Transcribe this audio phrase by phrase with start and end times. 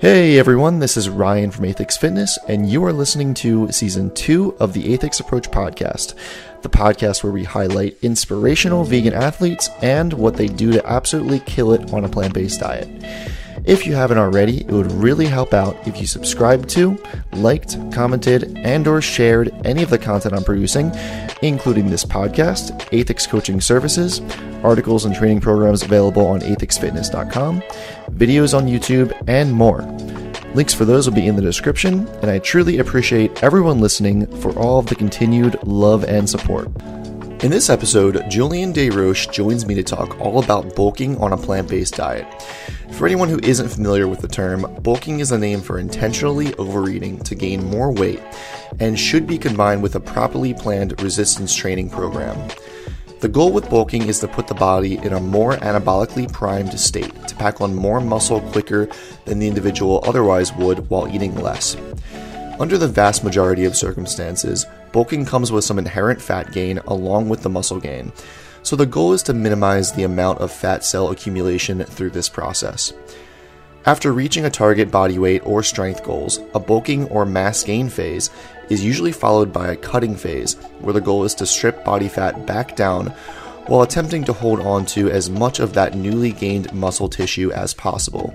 [0.00, 4.54] Hey everyone, this is Ryan from Aethix Fitness, and you are listening to season two
[4.60, 6.14] of the Aethix Approach podcast,
[6.62, 11.72] the podcast where we highlight inspirational vegan athletes and what they do to absolutely kill
[11.72, 12.88] it on a plant based diet.
[13.68, 16.96] If you haven't already, it would really help out if you subscribed to,
[17.34, 20.90] liked, commented, and or shared any of the content I'm producing,
[21.42, 24.22] including this podcast, Aethix Coaching Services,
[24.64, 27.60] articles and training programs available on aethixfitness.com,
[28.12, 29.82] videos on YouTube, and more.
[30.54, 34.58] Links for those will be in the description, and I truly appreciate everyone listening for
[34.58, 36.70] all of the continued love and support.
[37.40, 41.68] In this episode, Julien DesRoches joins me to talk all about bulking on a plant
[41.68, 42.26] based diet.
[42.90, 47.20] For anyone who isn't familiar with the term, bulking is a name for intentionally overeating
[47.20, 48.20] to gain more weight
[48.80, 52.50] and should be combined with a properly planned resistance training program.
[53.20, 57.28] The goal with bulking is to put the body in a more anabolically primed state
[57.28, 58.88] to pack on more muscle quicker
[59.26, 61.76] than the individual otherwise would while eating less.
[62.58, 67.42] Under the vast majority of circumstances, bulking comes with some inherent fat gain along with
[67.42, 68.12] the muscle gain,
[68.62, 72.92] so the goal is to minimize the amount of fat cell accumulation through this process.
[73.86, 78.28] After reaching a target body weight or strength goals, a bulking or mass gain phase
[78.68, 82.46] is usually followed by a cutting phase, where the goal is to strip body fat
[82.46, 83.06] back down
[83.66, 87.72] while attempting to hold on to as much of that newly gained muscle tissue as
[87.74, 88.32] possible.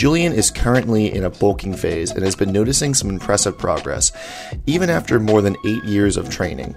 [0.00, 4.12] Julien is currently in a bulking phase and has been noticing some impressive progress,
[4.64, 6.74] even after more than eight years of training.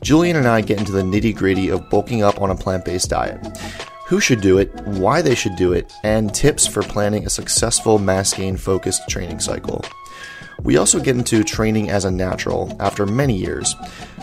[0.00, 3.10] Julien and I get into the nitty gritty of bulking up on a plant based
[3.10, 3.46] diet
[4.06, 7.98] who should do it, why they should do it, and tips for planning a successful
[7.98, 9.84] mass gain focused training cycle.
[10.62, 13.74] We also get into training as a natural after many years,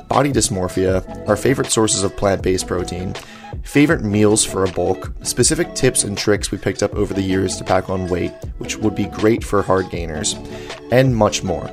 [0.08, 3.16] body dysmorphia, our favorite sources of plant based protein,
[3.64, 7.56] favorite meals for a bulk, specific tips and tricks we picked up over the years
[7.58, 10.36] to pack on weight, which would be great for hard gainers,
[10.92, 11.70] and much more.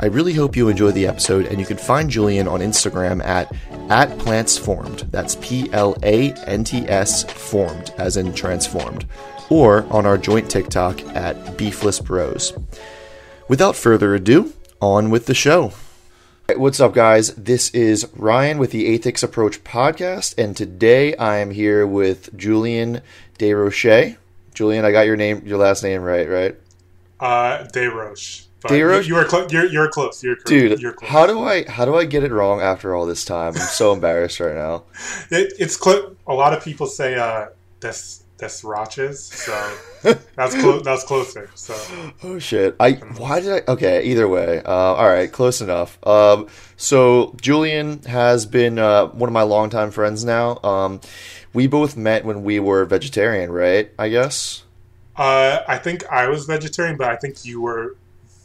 [0.00, 3.52] I really hope you enjoy the episode, and you can find Julien on Instagram at
[3.90, 5.00] at plants formed.
[5.10, 9.06] That's P L A N T S formed, as in transformed,
[9.50, 12.52] or on our joint TikTok at Beefless Bros.
[13.48, 15.72] Without further ado, on with the show.
[16.54, 17.34] What's up, guys?
[17.34, 23.00] This is Ryan with the Aethix Approach podcast, and today I am here with Julien
[23.38, 24.18] DesRoches.
[24.52, 26.56] Julien, I got your name, your last name right, right?
[27.18, 28.48] Uh, Desroches.
[28.60, 29.04] But Desroches?
[29.04, 29.50] You, you are close.
[29.50, 30.22] You're, you're close.
[30.22, 30.48] You're correct.
[30.48, 31.10] Dude, you're close.
[31.10, 33.54] how do I how do I get it wrong after all this time?
[33.54, 34.84] I'm so embarrassed right now.
[35.30, 36.14] It, it's close.
[36.26, 37.46] A lot of people say uh,
[38.38, 39.76] des Desroches, so
[40.36, 40.82] that's close.
[40.84, 41.50] That's closer.
[41.54, 41.74] So
[42.22, 42.76] Oh shit!
[42.80, 43.72] I why did I?
[43.72, 44.62] Okay, either way.
[44.64, 45.98] Uh, all right, close enough.
[46.06, 50.58] Um, so Julien has been uh, one of my longtime friends now.
[50.62, 51.00] Um,
[51.52, 53.90] we both met when we were vegetarian, right?
[53.98, 54.62] I guess.
[55.16, 57.96] uh, I think I was vegetarian, but I think you were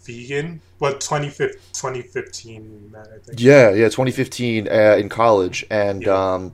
[0.05, 0.61] vegan.
[0.79, 3.39] What 2015, 2015 we met, I think.
[3.39, 6.33] Yeah, yeah, 2015 uh, in college, and Yeah.
[6.33, 6.51] um,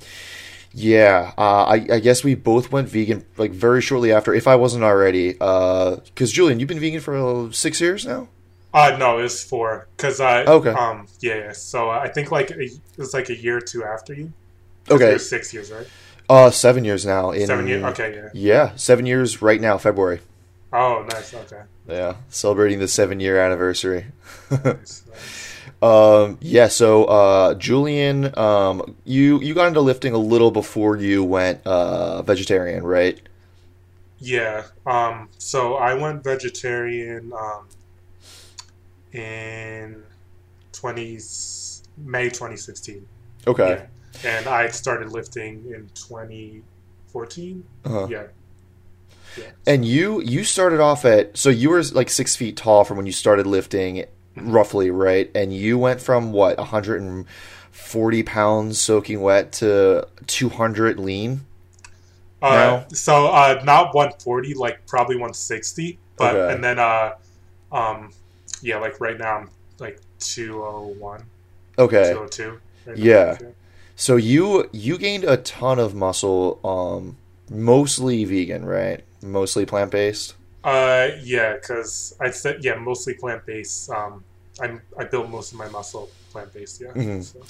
[0.74, 4.56] yeah, uh, I, I guess we both went vegan like very shortly after, if I
[4.56, 5.34] wasn't already.
[5.34, 8.28] Because Julien, you've been vegan for uh, six years now.
[8.74, 9.88] Uh, no, it was four.
[9.98, 10.70] Cause I Okay.
[10.70, 11.52] um yeah.
[11.54, 14.32] So uh, I think like a, it was like a year or two after you.
[14.92, 15.88] Okay, you're six years, right?
[16.30, 17.32] uh, seven years now.
[17.32, 17.84] In Seven years.
[17.86, 18.30] Okay, yeah.
[18.34, 20.20] Yeah, seven years right now, February.
[20.72, 21.34] Oh, nice.
[21.34, 21.62] Okay.
[21.88, 24.06] Yeah, celebrating the seven year anniversary.
[24.52, 25.49] Nice, nice.
[25.82, 31.24] Um, yeah, so uh, Julien, um, you you got into lifting a little before you
[31.24, 33.20] went uh, vegetarian, right?
[34.20, 34.66] Yeah.
[34.86, 35.30] Um.
[35.38, 37.32] So I went vegetarian.
[37.34, 37.68] Um.
[39.12, 40.04] In
[40.72, 41.18] twenty
[41.98, 43.08] May twenty sixteen.
[43.48, 43.88] Okay.
[44.24, 44.38] Yeah.
[44.38, 46.62] And I started lifting in twenty
[47.08, 47.64] fourteen.
[47.86, 48.08] Uh-huh.
[48.10, 48.24] Yeah.
[49.38, 49.46] Yeah.
[49.66, 53.06] And you you started off at so you were like six feet tall from when
[53.06, 54.06] you started lifting,
[54.44, 55.30] roughly, right?
[55.36, 61.42] And you went from what 140 pounds soaking wet to 200 lean.
[62.42, 62.88] Uh, Now?
[62.94, 66.48] so uh, not 140, like probably 160, but Okay.
[66.48, 67.16] and then uh,
[67.72, 68.12] um,
[68.62, 69.50] yeah, like right now I'm
[69.80, 71.26] like 201,
[71.78, 72.22] Okay.
[72.30, 72.62] 202.
[72.86, 73.40] right now, Yeah.
[73.96, 77.18] So you you gained a ton of muscle, um,
[77.50, 79.04] mostly vegan, right?
[79.22, 80.36] Mostly plant based.
[80.64, 83.90] Uh, yeah, because I said yeah, mostly plant based.
[83.90, 84.24] Um,
[84.62, 86.82] I'm I built most of my muscle plant based.
[86.82, 86.94] Yeah.
[86.96, 87.32] Mhm.
[87.34, 87.48] So,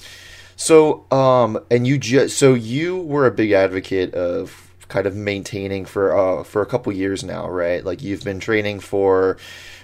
[0.56, 5.84] So, um, and you just so you were a big advocate of kind of maintaining
[5.86, 7.84] for uh for a couple years now, right?
[7.84, 9.38] Like you've been training for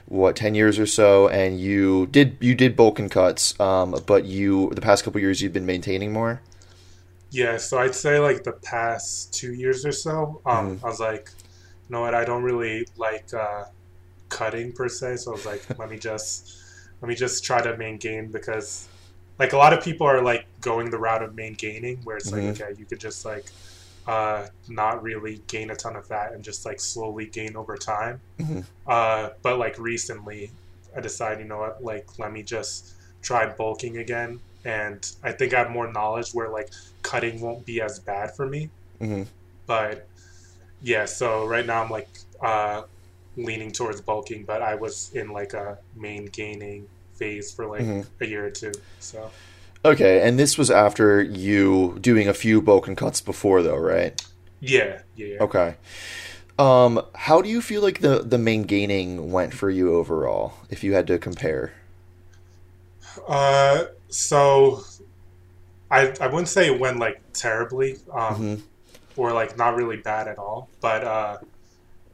[0.07, 4.25] what ten years or so, and you did you did bulk and cuts, um, but
[4.27, 6.43] you the past couple years you've been maintaining more.
[7.31, 10.83] yeah, so I'd say like the past two years or so, um, Mhm.
[10.83, 11.31] I was like,
[11.89, 13.65] you know what, I don't really like uh,
[14.31, 15.19] cutting per se.
[15.19, 16.49] So I was like, let me just
[17.07, 18.89] let me just try to main gain because
[19.39, 22.33] like a lot of people are like going the route of main gaining where it's
[22.33, 22.49] Mhm.
[22.49, 23.45] like okay, you could just like
[24.09, 28.21] uh, not really gain a ton of fat and just like slowly gain over time.
[28.41, 28.65] Mhm.
[28.89, 30.51] Uh, but like recently,
[30.97, 34.41] I decided, you know what, like let me just try bulking again.
[34.65, 36.71] And I think I have more knowledge where like
[37.03, 38.69] cutting won't be as bad for me.
[38.99, 39.23] hmm
[39.67, 40.09] But
[40.83, 42.09] yeah, so right now I'm like
[42.41, 42.83] uh,
[43.37, 48.07] leaning towards bulking, but I was in like a main gaining phase for like Mhm.
[48.21, 48.83] a year or two.
[48.99, 49.35] So
[49.85, 54.21] Okay, and this was after you doing a few bulk and cuts before, though, right?
[54.61, 55.41] yeah, yeah.
[55.41, 55.77] Okay.
[56.59, 60.83] Um, how do you feel like the the main gaining went for you overall, if
[60.85, 61.75] you had to compare?
[63.29, 64.83] Uh, so
[65.91, 68.63] I I wouldn't say it went like terribly, um, Mhm.
[69.17, 70.71] or like not really bad at all.
[70.81, 71.39] But uh,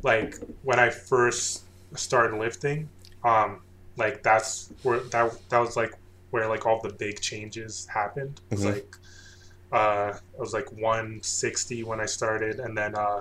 [0.03, 1.63] like when I first
[1.95, 2.89] started lifting,
[3.25, 3.61] um,
[3.97, 5.93] like that's where that that was like
[6.31, 8.41] where like all the big changes happened.
[8.51, 8.73] It was Mhm.
[8.73, 8.97] like
[9.73, 13.19] uh, it was like 160 when I started, and then uh,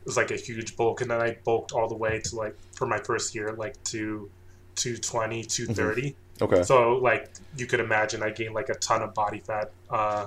[0.00, 2.56] it was like a huge bulk, and then I bulked all the way to like
[2.74, 4.30] for my first year like to
[4.76, 6.16] 220, 230.
[6.40, 6.62] Okay.
[6.62, 9.70] So like you could imagine, I gained like a ton of body fat.
[9.90, 10.26] Uh,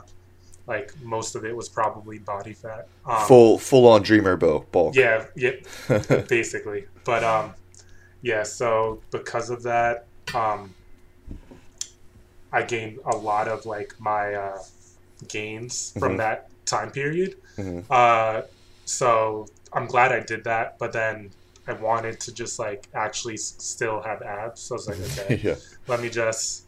[0.67, 2.87] like most of it was probably body fat.
[3.05, 4.71] Um, full full on dreamer bulk.
[4.71, 4.95] bulk.
[4.95, 5.51] Yeah, yeah,
[6.27, 6.85] basically.
[7.03, 7.53] But um,
[8.21, 8.43] yeah.
[8.43, 10.73] So because of that, um,
[12.51, 14.57] I gained a lot of like my uh,
[15.27, 16.17] gains from Mhm.
[16.17, 17.35] that time period.
[17.57, 17.83] Mhm.
[17.89, 18.41] Uh,
[18.85, 20.77] so I'm glad I did that.
[20.79, 21.31] But then
[21.67, 24.61] I wanted to just like actually still have abs.
[24.61, 25.55] So I was like, okay yeah.
[25.87, 26.63] let me just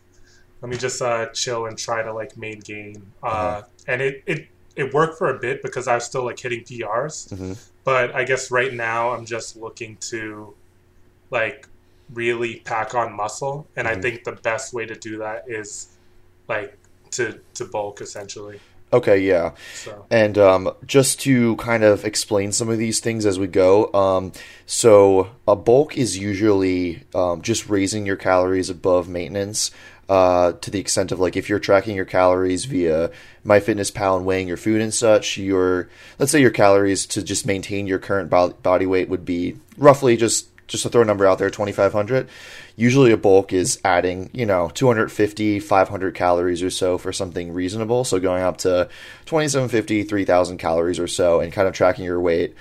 [0.61, 3.11] let me just uh, chill and try to like main gain.
[3.23, 3.61] Uh, Uh-huh.
[3.87, 7.35] And it, it it worked for a bit because I was still like hitting PRs.
[7.35, 7.53] hmm
[7.83, 10.53] But I guess right now I'm just looking to
[11.31, 11.67] like
[12.13, 13.91] really pack on muscle, and Mhm.
[13.97, 15.87] I think the best way to do that is
[16.47, 16.77] like
[17.11, 18.59] to to bulk essentially.
[18.93, 19.19] Okay.
[19.19, 19.51] Yeah.
[19.75, 23.91] So And um, just to kind of explain some of these things as we go,
[23.93, 24.31] um,
[24.65, 29.71] so a bulk is usually um, just raising your calories above maintenance
[30.09, 33.11] uh, to the extent of like if you're tracking your calories via
[33.45, 35.89] MyFitnessPal and weighing your food and such, your
[36.19, 40.47] let's say your calories to just maintain your current body weight would be roughly just
[40.67, 42.27] just to throw a number out there 2500
[42.77, 48.05] usually a bulk is adding you know 250 500 calories or so for something reasonable.
[48.05, 48.87] So going up to
[49.25, 52.55] 2750 3000 calories or so and kind of tracking your weight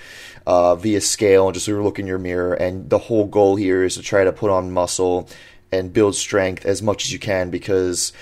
[0.45, 2.53] uh, via scale and just sort of look in your mirror.
[2.53, 5.29] And the whole goal here is to try to put on muscle
[5.71, 8.13] and build strength as much as you can because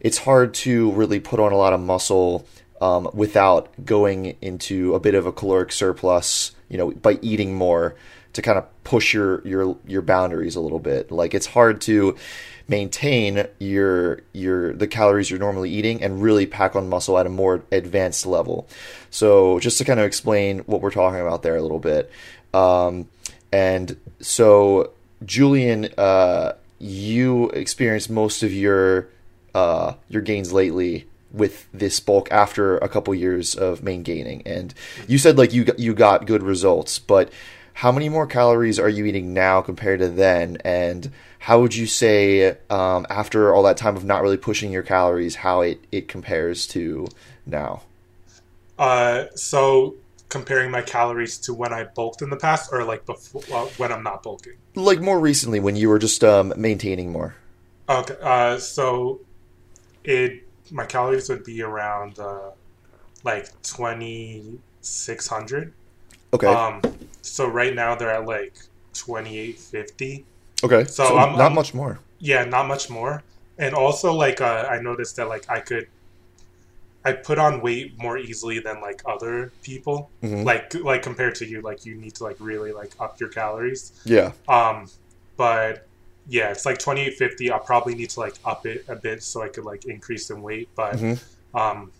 [0.00, 2.46] it's hard to really put on a lot of muscle
[2.80, 7.94] um, without going into a bit of a caloric surplus, you know, by eating more
[8.32, 11.12] to kind of push your your your boundaries a little bit.
[11.12, 12.16] Like it's hard to
[12.66, 17.30] maintain your your the calories you're normally eating and really pack on muscle at a
[17.30, 18.68] more advanced level.
[19.10, 22.10] So just to kind of explain what we're talking about there a little bit.
[22.52, 23.08] Um,
[23.52, 24.92] and so
[25.24, 29.08] Julien, uh, you experienced most of your
[29.54, 34.74] uh, your gains lately with this bulk after a couple years of main gaining, and
[35.06, 37.30] you said like you you got good results, but
[37.74, 40.58] how many more calories are you eating now compared to then?
[40.64, 44.82] And how would you say um, after all that time of not really pushing your
[44.82, 47.08] calories, how it, it compares to
[47.46, 47.82] now?
[48.78, 49.94] uh, so
[50.32, 53.42] comparing my calories to when I bulked in the past, or like before
[53.76, 54.54] when I'm not bulking.
[54.74, 57.34] Like more recently, when you were just um, maintaining more.
[57.88, 59.20] Okay, uh, so
[60.04, 62.50] it my calories would be around uh,
[63.24, 65.72] like twenty six hundred.
[66.32, 66.46] Okay.
[66.46, 66.80] Um,
[67.20, 68.54] so right now they're at like
[68.94, 70.24] twenty eight fifty.
[70.64, 70.84] okay.
[70.84, 71.98] so So, I'm- not I'm- much more.
[72.18, 73.22] Yeah, not much more.
[73.58, 75.88] And also like uh, I noticed that like I could
[77.04, 80.10] I put on weight more easily than like other people.
[80.22, 80.44] Mhm.
[80.44, 83.92] Like like compared to you, like you need to like really like up your calories.
[84.04, 84.32] Yeah.
[84.48, 84.88] Um,
[85.36, 85.86] but
[86.28, 87.50] yeah, it's like twenty eight fifty.
[87.50, 90.42] I'll probably need to like up it a bit so I could like increase in
[90.42, 90.68] weight.
[90.76, 91.18] But Mhm.
[91.54, 91.90] um,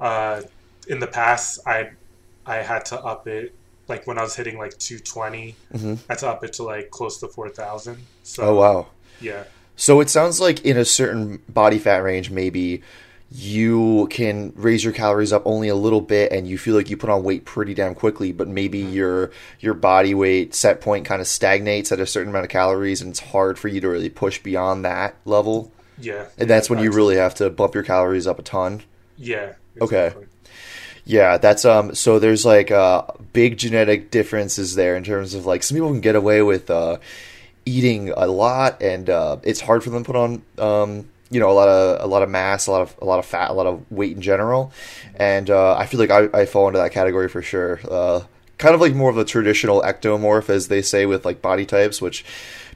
[0.00, 0.42] uh,
[0.88, 1.90] in the past, I
[2.46, 3.52] I had to up it
[3.88, 5.54] like when I was hitting like two twenty.
[5.72, 7.98] hmm I had to up it to like close to four thousand.
[8.22, 8.86] So Oh wow.
[9.20, 9.44] yeah,
[9.76, 12.82] So it sounds like in a certain body fat range, maybe
[13.30, 16.96] you can raise your calories up only a little bit, and you feel like you
[16.96, 18.32] put on weight pretty damn quickly.
[18.32, 19.30] But maybe your
[19.60, 23.10] your body weight set point kind of stagnates at a certain amount of calories, and
[23.10, 25.70] it's hard for you to really push beyond that level.
[25.98, 26.26] yeah.
[26.38, 28.82] And that's when you really have to bump your calories up a ton.
[29.18, 29.54] yeah.
[29.80, 30.12] Okay.
[31.04, 31.94] Yeah, that's um.
[31.94, 36.02] So there's like uh, big genetic differences there in terms of like some people can
[36.02, 36.98] get away with uh,
[37.64, 41.50] eating a lot, and uh, it's hard for them to put on um, you know
[41.50, 43.52] a lot of a lot of mass, a lot of a lot of fat, a
[43.52, 44.72] lot of weight in general,
[45.16, 47.80] and uh, I feel like I, I fall into that category for sure.
[47.88, 48.20] Uh,
[48.58, 52.02] kind of like more of a traditional ectomorph, as they say with like body types,
[52.02, 52.24] which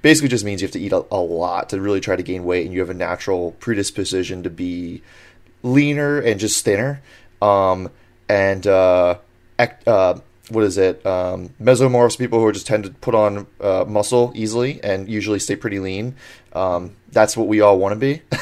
[0.00, 2.44] basically just means you have to eat a, a lot to really try to gain
[2.44, 5.02] weight, and you have a natural predisposition to be
[5.62, 7.00] leaner and just thinner.
[7.40, 7.90] Um,
[8.28, 9.18] and uh,
[9.58, 10.18] ect- uh,
[10.48, 11.04] what is it?
[11.06, 15.56] Um, mesomorphs, people who just tend to put on uh, muscle easily and usually stay
[15.56, 16.16] pretty lean.
[16.52, 18.22] Um, that's what we all want to be.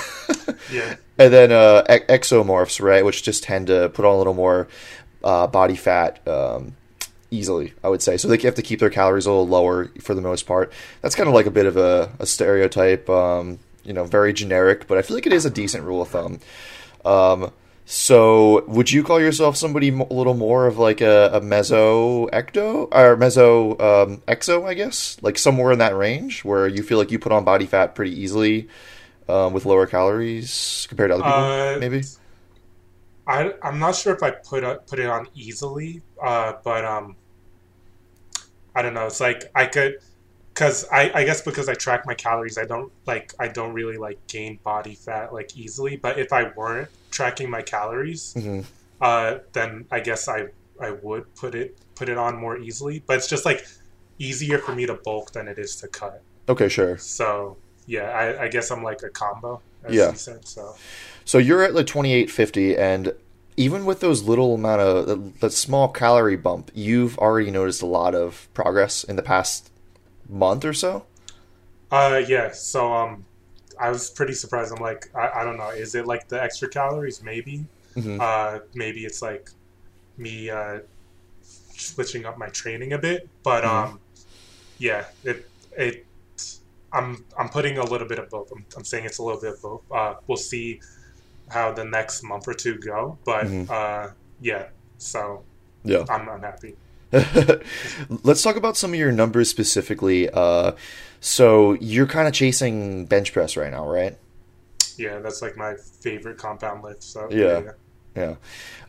[0.72, 0.96] Yeah.
[1.18, 4.68] And then uh, ex- exomorphs, right, which just tend to put on a little more
[5.22, 6.74] uh, body fat um,
[7.30, 8.16] easily, I would say.
[8.16, 10.72] So they have to keep their calories a little lower for the most part.
[11.02, 14.86] That's kind of like a bit of a, a stereotype, um, you know, very generic,
[14.86, 16.40] but I feel like it is a decent rule of thumb.
[17.92, 22.86] So would you call yourself somebody a little more of like a, a meso ecto
[22.92, 27.10] or meso um, exo, I guess, like somewhere in that range where you feel like
[27.10, 28.68] you put on body fat pretty easily
[29.28, 32.02] um, with lower calories compared to other people, Uh, maybe?
[33.26, 37.16] I I'm not sure if I put put it on easily, uh, but um,
[38.72, 39.06] I don't know.
[39.06, 39.98] It's like I could,
[40.60, 43.96] cause I I guess because I track my calories, I don't like I don't really
[43.96, 45.96] like gain body fat like easily.
[45.96, 48.60] But if I weren't tracking my calories, hmm
[49.00, 50.48] uh, then I guess I
[50.80, 53.02] I would put it put it on more easily.
[53.06, 53.66] But it's just like
[54.18, 56.22] easier for me to bulk than it is to cut.
[56.48, 56.98] Okay, sure.
[56.98, 60.10] So yeah, I, I guess I'm like a combo, as Yeah.
[60.10, 60.46] you said.
[60.46, 60.76] So
[61.24, 63.14] So you're at like 2850, and
[63.56, 68.14] even with those little amount of the small calorie bump, you've already noticed a lot
[68.14, 69.69] of progress in the past
[70.30, 71.04] month or so.
[71.90, 72.52] Uh, yeah.
[72.52, 73.24] So, um,
[73.80, 74.72] I was pretty surprised.
[74.72, 75.70] I'm like, I, I don't know.
[75.70, 77.22] Is it like the extra calories?
[77.22, 77.64] Maybe.
[77.96, 78.20] Mhm.
[78.20, 79.50] Uh, maybe it's like
[80.16, 80.80] me uh,
[81.42, 83.28] switching up my training a bit.
[83.42, 83.68] But Mhm.
[83.68, 84.00] um,
[84.78, 86.06] yeah, it it.
[86.92, 88.50] I'm I'm putting a little bit of both.
[88.52, 89.82] I'm, I'm saying it's a little bit of both.
[89.90, 90.80] Uh, we'll see
[91.48, 93.18] how the next month or two go.
[93.24, 93.70] But Mhm.
[93.70, 94.10] uh,
[94.40, 94.66] yeah.
[94.98, 95.42] So
[95.84, 96.04] Yeah.
[96.08, 96.76] I'm I'm happy.
[98.22, 100.28] Let's talk about some of your numbers specifically.
[100.30, 100.72] Uh,
[101.20, 104.16] so you're kind of chasing bench press right now, right?
[104.96, 107.02] Yeah, that's like my favorite compound lift.
[107.02, 107.72] So Yeah.
[108.16, 108.36] Yeah.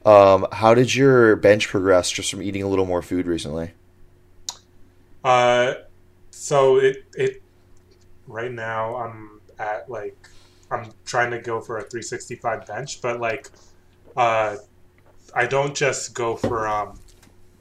[0.06, 3.72] Um, how did your bench progress just from eating a little more food recently?
[5.24, 5.74] Uh,
[6.32, 7.42] so it it
[8.28, 10.18] right now I'm at like
[10.72, 13.50] I'm trying to go for a 365 bench, but like
[14.18, 14.58] uh,
[15.36, 16.98] I don't just go for um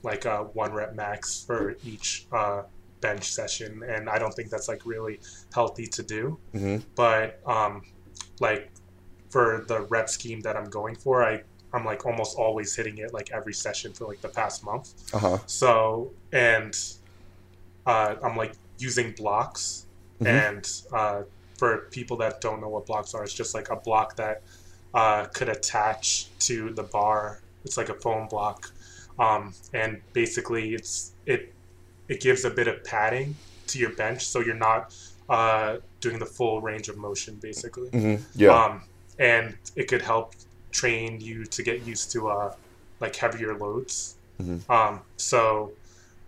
[0.02, 2.62] like a one rep max for each uh,
[3.00, 5.20] bench session, and I don't think that's like really
[5.52, 6.38] healthy to do.
[6.52, 7.82] hmm But um,
[8.40, 8.70] like
[9.30, 11.42] for the rep scheme that I'm going for, I
[11.72, 14.94] I'm like almost always hitting it like every session for like the past month.
[15.14, 15.38] Uh huh.
[15.46, 16.74] So, and
[17.86, 19.86] uh, I'm like using blocks.
[20.20, 20.26] Mhm.
[20.26, 21.22] And uh,
[21.58, 24.42] for people that don't know what blocks are, it's just like a block that
[24.94, 27.40] uh, could attach to the bar.
[27.64, 28.72] It's like a foam block.
[29.20, 31.52] Um, and basically, it's it
[32.08, 33.36] it gives a bit of padding
[33.68, 34.94] to your bench, so you're not
[35.28, 37.88] uh, doing the full range of motion, basically.
[37.90, 38.50] hmm Yeah.
[38.50, 38.82] Um,
[39.18, 40.34] and it could help
[40.72, 42.54] train you to get used to uh,
[43.00, 44.16] like heavier loads.
[44.42, 44.72] Mm-hmm.
[44.72, 45.72] Um, so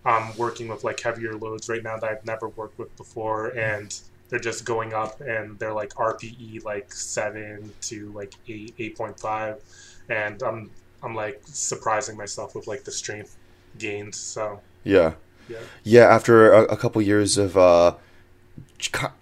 [0.05, 3.99] I'm working with like heavier loads right now that I've never worked with before, and
[4.29, 9.19] they're just going up, and they're like RPE like seven to like eight, eight point
[9.19, 9.63] five,
[10.09, 10.71] and I'm
[11.03, 13.37] I'm like surprising myself with like the strength
[13.79, 14.17] gains.
[14.19, 15.15] So yeah.
[15.49, 17.95] yeah, Yeah, after a, a couple years of uh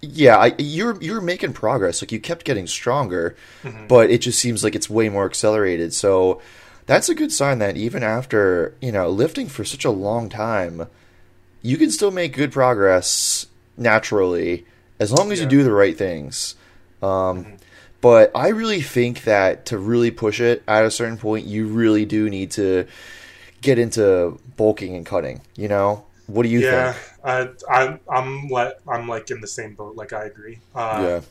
[0.01, 2.01] yeah, I, you're you're making progress.
[2.01, 3.87] Like you kept getting stronger, Mhm.
[3.87, 5.93] but it just seems like it's way more accelerated.
[5.93, 6.41] So
[6.87, 10.87] that's a good sign that even after, you know, lifting for such a long time,
[11.61, 13.45] you can still make good progress
[13.77, 14.65] naturally
[14.99, 16.55] as long as you do the right things.
[17.01, 17.57] Um, Mhm.
[18.01, 22.05] But I really think that to really push it at a certain point, you really
[22.05, 22.87] do need to
[23.61, 25.41] get into bulking and cutting.
[25.55, 26.93] You know, what do you yeah.
[26.93, 27.15] think?
[27.23, 29.95] Uh, I'm I'm let I'm like in the same boat.
[29.95, 30.59] Like I agree.
[30.73, 31.21] Uh, yeah,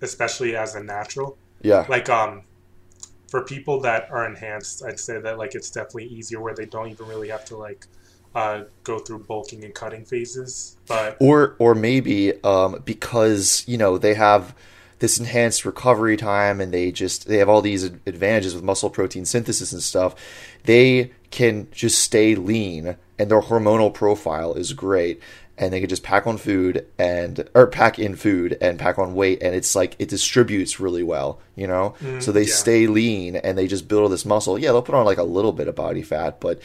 [0.00, 1.36] especially as a natural.
[1.62, 2.42] yeah, Like um
[3.28, 6.88] for people that are enhanced, I'd say that like it's definitely easier where they don't
[6.88, 7.86] even really have to like
[8.34, 10.76] uh, go through bulking and cutting phases.
[10.86, 14.54] But or or maybe um, because you know they have
[14.98, 19.24] this enhanced recovery time and they just they have all these advantages with muscle protein
[19.24, 20.14] synthesis and stuff
[20.64, 25.20] they can just stay lean and their hormonal profile is great
[25.58, 29.14] and they can just pack on food and or pack in food and pack on
[29.14, 31.94] weight and it's like it distributes really well you know?
[32.00, 32.52] Mm, so they yeah.
[32.52, 34.58] stay lean and they just build this muscle.
[34.58, 36.60] Yeah they'll put on like a little bit of body fat but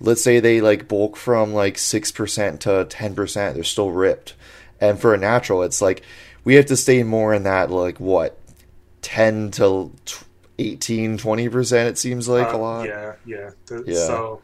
[0.00, 4.34] let's say they like bulk from like 6% to 10% they're still ripped.
[4.80, 6.02] And for a natural it's like
[6.46, 8.38] we have to stay more in that like what
[9.02, 10.24] 10 to tw-
[10.58, 13.50] 18 20% it seems like a Uh, lot Yeah, yeah.
[13.66, 14.06] The- Yeah.
[14.06, 14.40] So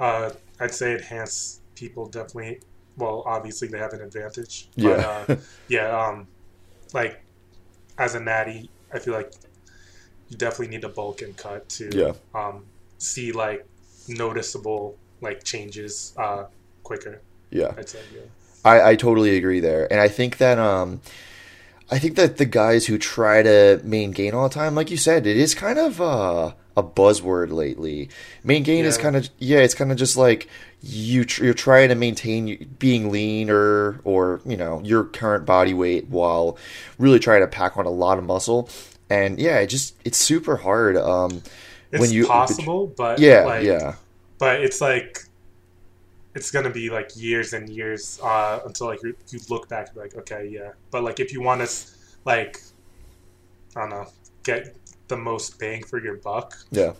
[0.00, 2.60] uh, I'd say enhanced people definitely.
[2.96, 4.68] Well, obviously they have an advantage.
[4.76, 5.24] But, Yeah.
[5.28, 5.36] uh,
[5.68, 5.88] yeah.
[6.06, 6.26] Um,
[6.92, 7.22] like
[7.98, 9.30] as a natty, I feel like
[10.30, 12.12] you definitely need to bulk and cut to Yeah.
[12.34, 12.64] um,
[12.98, 13.64] see like
[14.08, 16.44] noticeable like changes uh,
[16.82, 17.20] quicker.
[17.50, 18.00] yeah I'd say.
[18.14, 18.22] Yeah.
[18.64, 21.00] I, I totally agree there, and I think that um,
[21.92, 24.96] I think that the guys who try to main gain all the time, like you
[24.96, 28.08] said, it is kind of uh, a buzzword lately.
[28.42, 30.48] Main gain is kind of yeah, it's kind of just like
[30.80, 35.74] you tr- you're trying to maintain being lean or or you know your current body
[35.74, 36.56] weight while
[36.98, 38.70] really trying to pack on a lot of muscle,
[39.10, 40.96] and yeah, it just it's super hard.
[40.96, 41.42] Um,
[41.92, 43.96] It's when you possible, but yeah like, yeah
[44.42, 45.24] but it's like
[46.34, 49.94] it's gonna be like years and years uh, until like you, you look back and
[49.94, 50.72] be like okay yeah.
[50.90, 51.86] But like if you want to
[52.24, 52.60] like
[53.76, 54.06] i don't know
[54.42, 54.76] get
[55.08, 56.92] the most bang for your buck yeah.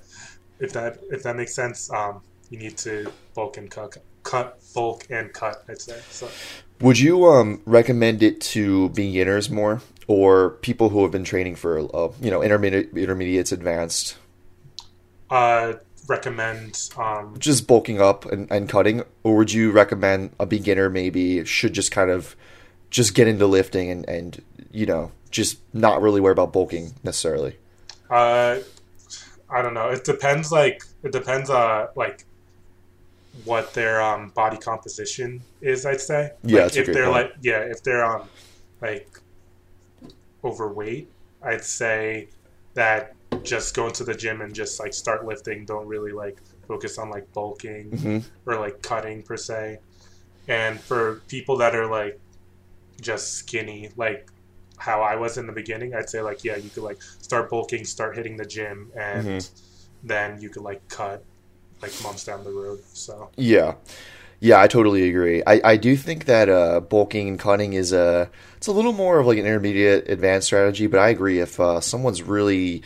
[0.59, 2.21] if that if that makes sense um,
[2.51, 6.29] you need to bulk and cut cut bulk and cut i'd say so.
[6.81, 11.79] Would you um, recommend it to beginners more, or people who have been training for
[11.95, 14.17] uh, you know intermediate, intermediates, advanced,
[15.31, 15.75] uh
[16.09, 21.45] recommend um just bulking up and, and cutting, or would you recommend a beginner maybe
[21.45, 22.35] should just kind of
[22.91, 27.57] just get into lifting and and you know just not really worry about bulking necessarily?
[28.11, 28.59] Uh,
[29.49, 29.89] I don't know.
[29.91, 30.51] It depends.
[30.53, 31.51] Like it depends.
[31.51, 32.25] Uh, like
[33.45, 35.87] what their um body composition is.
[35.87, 36.33] I'd say.
[36.43, 37.13] Yeah, Like, that's a if they're point.
[37.15, 38.29] like yeah, if they're um
[38.81, 39.09] like
[40.45, 41.09] overweight,
[41.43, 42.29] I'd say
[42.75, 45.65] that just go into the gym and just like start lifting.
[45.65, 49.79] Don't really like focus on like bulking hmm or like cutting per se.
[50.49, 52.21] And for people that are like
[53.01, 54.31] just skinny, like
[54.79, 57.85] how I was in the beginning, I'd say like yeah, you could like start bulking,
[57.85, 59.49] start hitting the gym, and Mhm.
[60.03, 61.25] then you could like cut
[61.83, 62.81] like months down the road.
[62.93, 63.75] So Yeah.
[64.41, 65.43] Yeah, I totally agree.
[65.47, 69.21] I, I do think that uh, bulking and cutting is a it's a little more
[69.21, 72.83] of like an intermediate advanced strategy, but I agree if uh, someone's really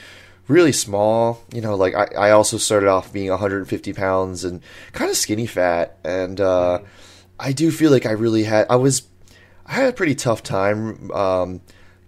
[0.48, 4.60] really small, you know, like I, I also started off being 150 pounds and
[4.92, 6.80] kind of skinny fat, and uh,
[7.38, 9.02] I do feel like I really had I was
[9.64, 11.60] I had a pretty tough time um,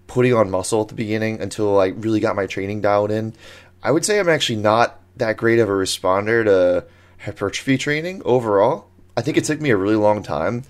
[0.06, 3.34] putting on muscle at the beginning until I really got my training dialed in.
[3.82, 6.86] I would say I'm actually not that great of a responder to
[7.18, 8.88] hypertrophy training overall.
[9.16, 10.62] I think it took me a really long time,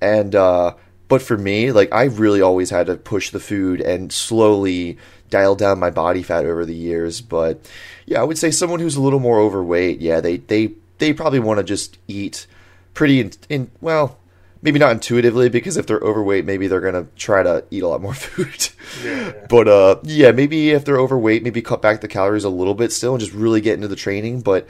[0.00, 0.74] and uh,
[1.08, 4.98] but for me, like I really always had to push the food and slowly
[5.30, 7.20] dial down my body fat over the years.
[7.20, 7.60] But
[8.06, 11.40] yeah, I would say someone who's a little more overweight, yeah, they they they probably
[11.40, 12.46] want to just eat
[12.94, 14.18] pretty in, in well
[14.62, 18.00] maybe not intuitively because if they're overweight maybe they're gonna try to eat a lot
[18.00, 18.68] more food
[19.04, 22.74] yeah, but uh yeah maybe if they're overweight maybe cut back the calories a little
[22.74, 24.66] bit still and just really get into the training but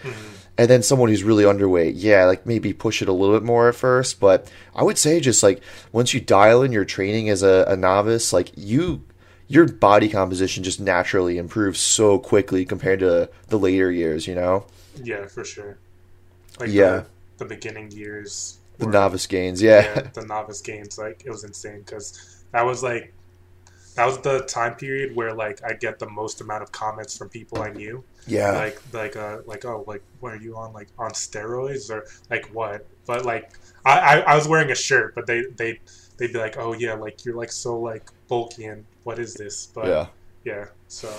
[0.59, 3.69] and then someone who's really underweight yeah like maybe push it a little bit more
[3.69, 7.43] at first but i would say just like once you dial in your training as
[7.43, 9.05] a, a novice like you
[9.49, 14.67] your body composition just naturally improves so quickly compared to the later years you know
[14.95, 15.81] yeah, for sure.
[16.59, 17.05] Like Yeah.
[17.39, 21.31] the, the beginning years, the were- novice gains yeah yeah, the novice gains, like it
[21.31, 23.16] was insane because that was like
[23.97, 27.29] that was the time period where like I get the most amount of comments from
[27.29, 28.05] people I knew.
[28.27, 28.53] yeah.
[28.53, 32.47] Like like uh like oh like what are you on like on steroids or like
[32.53, 32.87] what?
[33.07, 33.53] But like
[33.85, 35.81] I, I I was wearing a shirt but they they
[36.19, 39.67] they'd be like oh yeah like you're like so like bulky and what is this?
[39.67, 40.07] But yeah.
[40.45, 41.13] yeah so.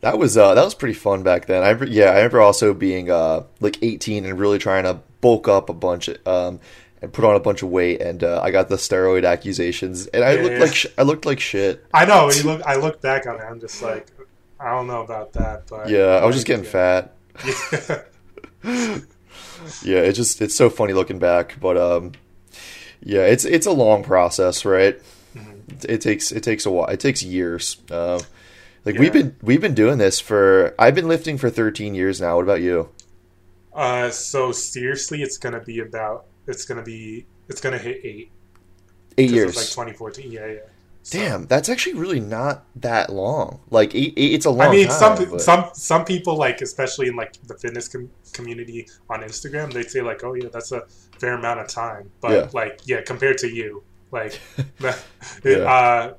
[0.00, 1.64] That was uh, that was pretty fun back then.
[1.64, 5.68] I yeah, I remember also being uh, like 18 and really trying to bulk up
[5.68, 6.60] a bunch um,
[7.00, 10.24] and put on a bunch of weight, and uh, I got the steroid accusations, and
[10.24, 10.60] I Yeah, looked yeah.
[10.60, 11.84] like sh- I looked like shit.
[11.94, 14.06] I know you look I look back on it I'm just like
[14.60, 17.14] I don't know about that but Yeah, I was just getting fat.
[18.64, 18.98] yeah.
[19.82, 22.12] Yeah, it's just it's so funny looking back, but um,
[23.00, 25.00] yeah, it's it's a long process, right?
[25.34, 25.84] Mhm.
[25.88, 26.86] It takes it takes a while.
[26.86, 27.76] It takes years.
[27.90, 28.20] Uh,
[28.84, 29.00] like Yeah.
[29.00, 32.36] we've been we've been doing this for I've been lifting for 13 years now.
[32.36, 32.88] What about you?
[33.74, 38.30] uh so seriously it's gonna be about it's gonna be it's gonna hit eight
[39.16, 39.48] Eight years.
[39.56, 40.58] it's like 2014 yeah yeah
[41.02, 43.60] So- Damn, that's actually really not that long.
[43.70, 44.68] Like it, it's a long.
[44.68, 48.86] I mean, some but- some some people like, especially in like the fitness com- community
[49.08, 50.82] on Instagram, they say like, "Oh yeah, that's a
[51.18, 52.48] fair amount of time." But Yeah.
[52.52, 53.82] like, yeah, compared to you,
[54.12, 54.38] like,
[55.44, 55.58] Yeah.
[55.76, 56.14] uh,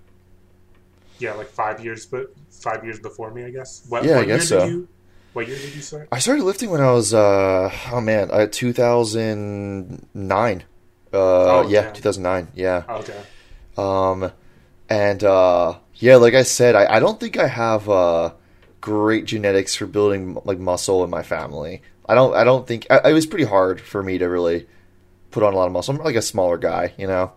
[1.20, 3.86] yeah, like five years, but five years before me, I guess.
[3.90, 4.60] What, Yeah, I what year guess so.
[4.62, 4.88] Did you,
[5.34, 6.08] what year did you start?
[6.12, 10.64] I started lifting when I was uh oh man, uh, 2009.
[11.12, 11.94] Uh Oh, yeah, damn.
[11.94, 12.48] 2009.
[12.56, 12.84] Yeah.
[12.90, 13.22] Okay.
[13.78, 14.32] Um
[14.90, 18.34] and uh yeah, like I said, I, I don't think I have uh
[18.82, 21.82] great genetics for building like muscle in my family.
[22.08, 24.68] I don't I don't think I, it was pretty hard for me to really
[25.32, 25.96] put on a lot of muscle.
[25.96, 27.32] I'm like a smaller guy, you know.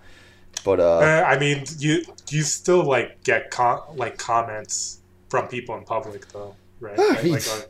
[0.64, 5.76] But uh Uh, I mean, you you still like get com- like comments from people
[5.76, 6.94] in public though, right?
[6.98, 7.66] Ah, Like, like, it's- uh,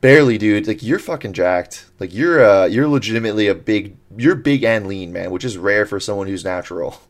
[0.00, 0.66] barely, dude.
[0.66, 1.86] Like you're fucking jacked.
[1.98, 5.86] Like you're uh you're legitimately a big you're big and lean, man, which is rare
[5.86, 7.00] for someone who's natural.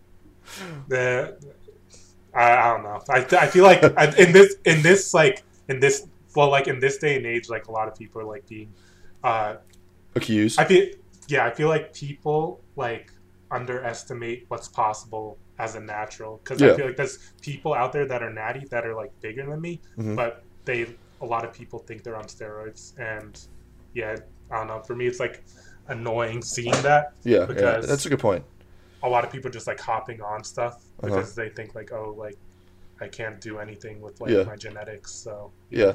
[0.88, 1.36] the
[2.34, 3.02] I, I don't know.
[3.08, 6.80] I, I feel like I- in this in this like in this well like in
[6.80, 8.72] this day and age like a lot of people are like being
[9.24, 9.56] uh
[10.14, 10.58] Accused.
[10.58, 10.86] I feel
[11.28, 13.10] yeah I feel like people like
[13.50, 16.72] underestimate what's possible as a natural because Yeah.
[16.72, 19.60] I feel like there's people out there that are natty that are like bigger than
[19.60, 20.16] me Mhm.
[20.16, 20.86] but they
[21.20, 23.40] a lot of people think they're on steroids and
[23.94, 24.16] yeah
[24.50, 25.44] I don't know for me it's like
[25.88, 28.44] annoying seeing that yeah, yeah, that's a good point.
[29.02, 31.08] a lot of people just like hopping on stuff Uh-huh.
[31.14, 32.36] because they think like oh like
[33.00, 34.44] I can't do anything with like Yeah.
[34.44, 35.92] my genetics so Yeah,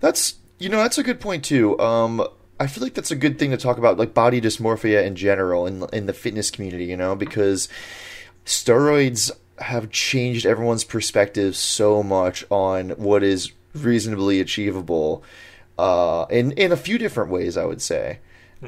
[0.00, 1.78] that's you know that's a good point too.
[1.78, 2.22] Um,
[2.58, 5.66] I feel like that's a good thing to talk about, like body dysmorphia in general
[5.66, 6.84] in in the fitness community.
[6.84, 7.68] You know, because
[8.44, 15.22] steroids have changed everyone's perspective so much on what is reasonably achievable,
[15.78, 17.56] uh, in in a few different ways.
[17.56, 18.18] I would say.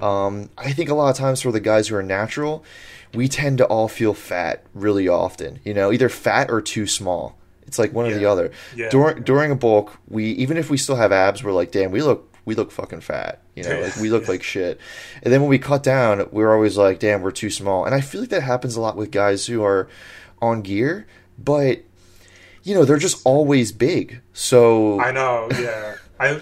[0.01, 2.65] Um, I think a lot of times for the guys who are natural,
[3.13, 5.61] we tend to all feel fat really often.
[5.65, 7.37] You know, either fat or too small.
[7.67, 8.53] It's like one or the other.
[8.75, 8.89] Yeah.
[8.89, 12.01] During during a bulk, we even if we still have abs, we're like, damn, we
[12.01, 13.43] look we look fucking fat.
[13.55, 14.31] You know, like we look Yeah.
[14.31, 14.81] like shit.
[15.23, 17.85] And then when we cut down, we're always like, damn, we're too small.
[17.85, 19.89] And I feel like that happens a lot with guys who are
[20.41, 21.07] on gear,
[21.39, 21.83] but
[22.63, 24.21] you know, they're just always big.
[24.33, 26.41] So I know yeah I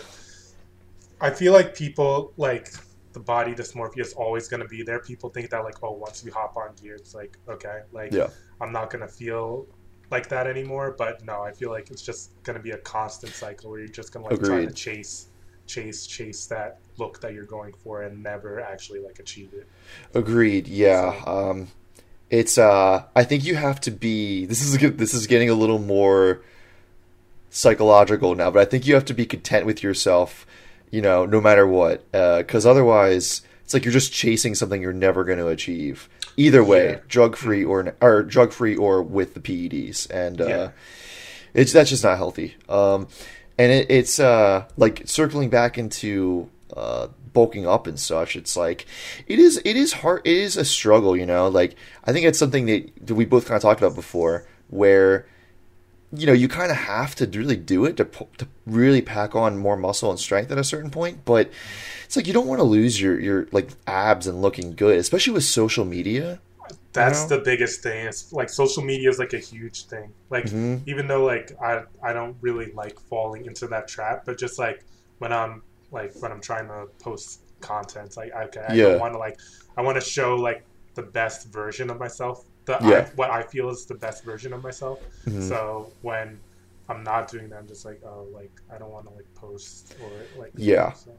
[1.21, 2.71] I feel like people like
[3.13, 6.25] the body dysmorphia is always going to be there people think that like oh once
[6.25, 8.29] you hop on gear it's like okay like Yeah.
[8.61, 9.67] I'm not going to feel
[10.11, 13.33] like that anymore but no I feel like it's just going to be a constant
[13.33, 15.27] cycle where you're just going to like try to chase
[15.67, 19.67] chase chase that look that you're going for and never actually like achieve it
[20.15, 20.67] Agreed.
[20.69, 21.21] Yeah.
[21.27, 21.69] Um,
[22.31, 22.57] it's.
[22.59, 24.47] Uh, I think you have to be.
[24.47, 24.79] This is.
[24.97, 26.41] This is getting a little more
[27.51, 30.47] psychological now, but I think you have to be content with yourself.
[30.91, 35.23] You know, no matter what, because otherwise, it's like you're just chasing something you're never
[35.25, 36.09] going to achieve.
[36.37, 36.99] Either way, Yeah.
[37.09, 40.71] drug free or or drug free or with the PEDs, and uh, Yeah.
[41.55, 42.57] it's that's just not healthy.
[42.69, 43.07] Um,
[43.59, 48.37] and it, it's uh, like circling back into uh, bulking up and such.
[48.37, 48.87] It's like
[49.27, 50.23] it is it is hard.
[50.25, 51.49] It is a struggle, you know.
[51.49, 55.27] Like I think it's something that, that we both kind of talked about before, where
[56.13, 58.05] you know you kind of have to really do it to
[58.39, 61.25] to really pack on more muscle and strength at a certain point.
[61.25, 61.51] But
[62.05, 65.33] it's like you don't want to lose your your like abs and looking good, especially
[65.33, 66.41] with social media.
[66.93, 67.37] That's know?
[67.37, 68.07] the biggest thing.
[68.07, 70.13] It's like social media is like a huge thing.
[70.29, 70.83] Like Mhm.
[70.87, 74.85] even though like I I don't really like falling into that trap, but just like
[75.19, 78.85] when I'm like when I'm trying to post content, like okay, I Yeah.
[78.91, 79.39] don't want to like
[79.77, 82.45] I want to show like the best version of myself.
[82.67, 85.01] The I, what I feel is the best version of myself.
[85.27, 85.49] Mhm.
[85.49, 86.41] So when
[86.89, 89.95] I'm not doing that, I'm just like oh like I don't want to like post
[89.99, 90.93] or like Yeah.
[90.93, 91.13] so.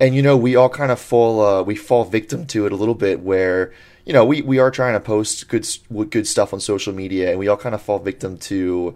[0.00, 2.76] and you know we all kind of fall uh, we fall victim to it a
[2.76, 3.72] little bit where
[4.06, 5.66] you know we, we are trying to post good
[6.10, 8.94] good stuff on social media and we all kind of fall victim to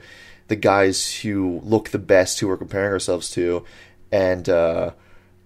[0.48, 3.64] the guys who look the best who we're comparing ourselves to
[4.10, 4.90] and uh,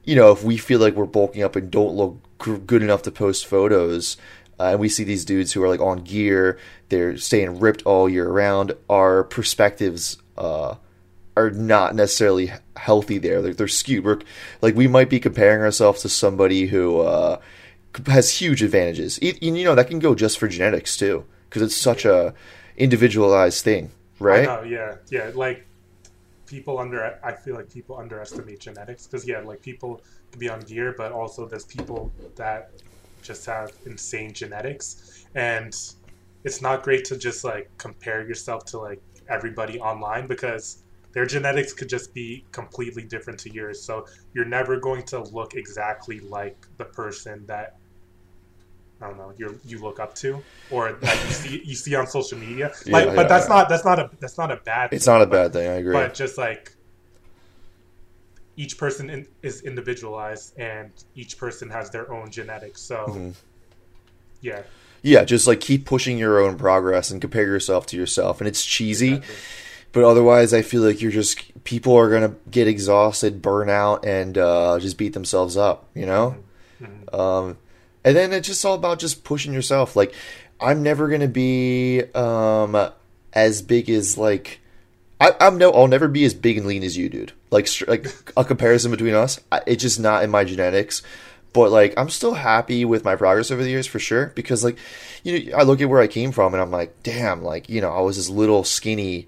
[0.06, 2.18] you know if we feel like we're bulking up and don't look
[2.66, 4.16] good enough to post photos
[4.58, 8.08] uh, and we see these dudes who are like on gear they're staying ripped all
[8.08, 10.74] year round our perspectives uh,
[11.36, 13.40] are not necessarily healthy there.
[13.40, 14.04] Like they're skewed.
[14.04, 14.20] We're,
[14.62, 17.40] like we might be comparing ourselves to somebody who uh,
[18.06, 19.18] has huge advantages.
[19.20, 22.34] You know that can go just for genetics too, because it's such a
[22.76, 24.44] individualized thing, right?
[24.44, 25.30] Know, yeah, yeah.
[25.34, 25.65] Like
[26.46, 30.60] people under, I feel like people underestimate genetics because yeah, like people can be on
[30.60, 32.70] gear, but also there's people that
[33.22, 35.74] just have insane genetics, and
[36.44, 40.82] it's not great to just like compare yourself to like everybody online because
[41.12, 43.84] their genetics could just be completely different to yours.
[43.84, 44.04] So
[44.34, 47.70] you're never going to look exactly like the person that
[49.00, 52.06] I don't know you you look up to or that you see you see on
[52.06, 52.72] social media.
[52.86, 53.54] Like, Yeah, but yeah, that's yeah.
[53.54, 54.92] not that's not a that's not a bad.
[54.92, 55.68] It's thing, not a but- bad thing.
[55.70, 55.92] I agree.
[55.92, 56.72] but just like
[58.56, 63.30] each person in, is individualized and each person has their own genetics so Mm-hmm.
[64.40, 64.62] yeah
[65.02, 68.40] yeah, just like keep pushing your own progress and compare yourself to yourself.
[68.40, 69.34] And it's cheesy, exactly.
[69.92, 74.36] but otherwise, I feel like you're just people are gonna get exhausted, burn out, and
[74.36, 75.88] uh, just beat themselves up.
[75.94, 76.36] You know.
[77.12, 77.56] Um,
[78.06, 79.96] and then it's just all about just pushing yourself.
[79.96, 80.14] Like,
[80.60, 82.90] I'm never gonna be um,
[83.34, 84.60] as big as like
[85.20, 87.32] I, I'm no, I'll never be as big and lean as you, dude.
[87.50, 91.02] Like, like a comparison between us, I, it's just not in my genetics.
[91.52, 94.26] But like, I'm still happy with my progress over the years for sure.
[94.34, 94.76] Because like,
[95.24, 97.80] you know, I look at where I came from and I'm like, damn, like you
[97.80, 99.26] know, I was this little skinny,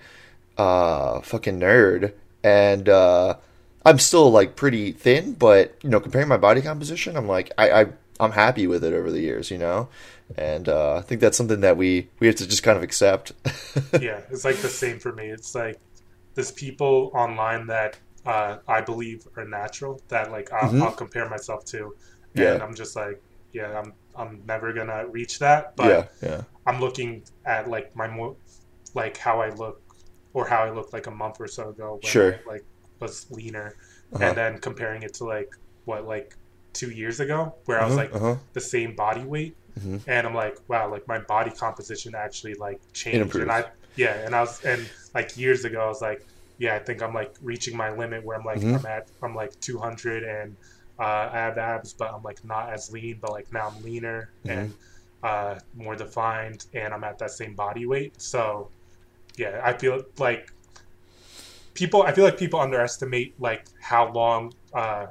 [0.58, 2.12] uh, fucking nerd,
[2.44, 3.36] and uh,
[3.84, 5.32] I'm still like pretty thin.
[5.32, 7.86] But you know, comparing my body composition, I'm like, I, I
[8.20, 9.88] I'm happy with it over the years, you know.
[10.36, 13.32] And uh, I think that's something that we we have to just kind of accept.
[14.00, 15.78] yeah it's like the same for me it's like
[16.34, 20.82] there's people online that uh, i believe are natural that like I'll, Mhm.
[20.82, 21.94] I'll compare myself to
[22.34, 22.64] and Yeah.
[22.64, 25.88] i'm just like yeah i'm i'm never gonna reach that but
[26.22, 28.36] yeah, yeah, i'm looking at like my more
[28.94, 29.80] like how i look
[30.34, 32.34] or how i looked like a month or so ago when Sure.
[32.34, 32.64] I, like
[33.00, 33.76] was leaner
[34.12, 34.24] Uh-huh.
[34.24, 35.50] and then comparing it to like
[35.84, 36.36] what like
[36.80, 38.36] two years ago where i was Uh-huh, like uh-huh.
[38.58, 39.98] the same body weight Mhm.
[40.06, 43.60] and i'm like wow like my body composition actually like changed and i
[44.02, 44.80] yeah and i was and
[45.16, 46.20] like years ago i was like
[46.64, 48.74] yeah i think i'm like reaching my limit where i'm like Mhm.
[48.78, 50.48] i'm at i'm like 200 and
[51.04, 54.20] uh, i have abs but i'm like not as lean but like now i'm leaner
[54.44, 54.50] Mhm.
[54.54, 54.74] and
[55.30, 58.68] uh, more defined and i'm at that same body weight so
[59.36, 60.42] yeah i feel like
[61.74, 65.06] people i feel like people underestimate like how long uh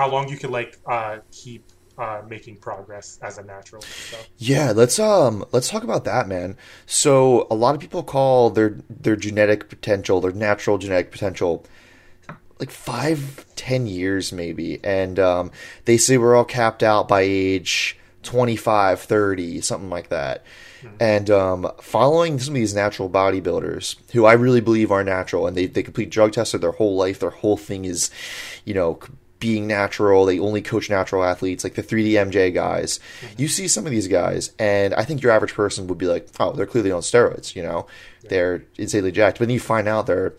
[0.00, 1.62] how long you could like uh keep
[1.98, 6.56] uh making progress as a natural so Yeah, let's um let's talk about that, man.
[6.86, 11.66] So a lot of people call their their genetic potential, their natural genetic potential,
[12.58, 15.50] like five, ten years maybe, and um,
[15.84, 20.44] they say we're all capped out by age 25, 30, something like that.
[20.98, 25.54] And um, following some of these natural bodybuilders, who I really believe are natural, and
[25.54, 28.10] they they complete drug tested their whole life, their whole thing is,
[28.64, 28.98] you know,
[29.40, 30.24] being natural.
[30.24, 33.00] They only coach natural athletes, like the 3D MJ guys.
[33.36, 36.28] You see some of these guys, and I think your average person would be like,
[36.38, 37.56] oh, they're clearly on steroids.
[37.56, 37.86] You know,
[38.28, 39.38] they're insanely jacked.
[39.38, 40.34] But then you find out they're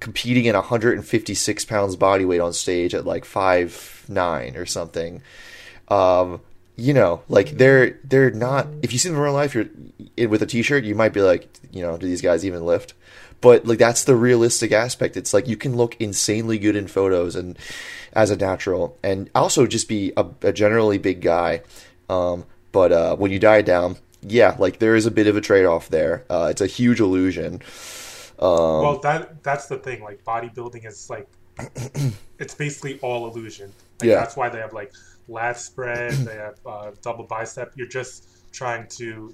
[0.00, 5.20] competing in 156 pounds body weight on stage at like five nine or something.
[5.88, 6.40] Um,
[6.76, 8.66] you know, like they're they're not.
[8.82, 9.68] If you see them in real life, you're
[10.28, 12.94] with a t-shirt, you might be like, you know, do these guys even lift?
[13.40, 15.16] But like that's the realistic aspect.
[15.16, 17.58] It's like you can look insanely good in photos and
[18.14, 21.62] as a natural, and also just be a, a generally big guy.
[22.08, 25.40] Um, but uh, when you die down, yeah, like there is a bit of a
[25.40, 26.24] trade-off there.
[26.30, 27.62] Uh, it's a huge illusion.
[28.40, 31.28] Um, well that that's the thing like bodybuilding is like
[32.40, 34.16] it's basically all illusion like, Yeah.
[34.16, 34.92] that's why they have like
[35.28, 39.32] lat spread they have uh, double bicep you're just trying to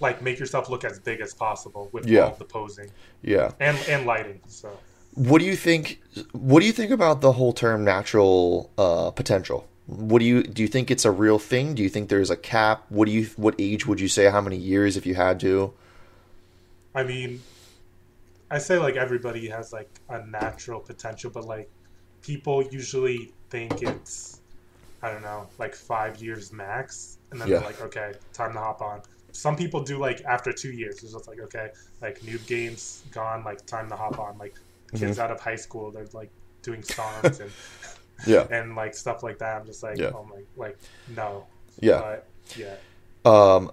[0.00, 2.28] like make yourself look as big as possible with Yeah.
[2.28, 2.90] all the posing
[3.20, 3.50] yeah.
[3.60, 4.70] and and lighting so
[5.18, 6.00] What do you think?
[6.32, 9.68] What do you think about the whole term natural uh, potential?
[9.86, 10.62] What do you do?
[10.62, 11.74] You think it's a real thing?
[11.74, 12.84] Do you think there's a cap?
[12.88, 13.24] What do you?
[13.36, 14.30] What age would you say?
[14.30, 15.74] How many years, if you had to?
[16.94, 17.42] I mean,
[18.50, 21.68] I say like everybody has like a natural potential, but like
[22.22, 24.40] people usually think it's
[25.02, 27.58] I don't know, like five years max, and then Yeah.
[27.58, 29.02] they're like, okay, time to hop on.
[29.32, 31.02] Some people do like after two years.
[31.02, 34.38] It's just like okay, like noob games gone, like time to hop on.
[34.38, 34.54] Like
[34.92, 35.20] kids Mm-hmm.
[35.20, 36.30] out of high school, they're like
[36.62, 37.50] doing songs and
[38.26, 39.60] Yeah, and like stuff like that.
[39.60, 40.10] I'm just like, Yeah.
[40.14, 40.76] oh my, like
[41.14, 41.46] no,
[41.80, 41.98] yeah.
[42.00, 42.74] but yeah,
[43.24, 43.70] Um,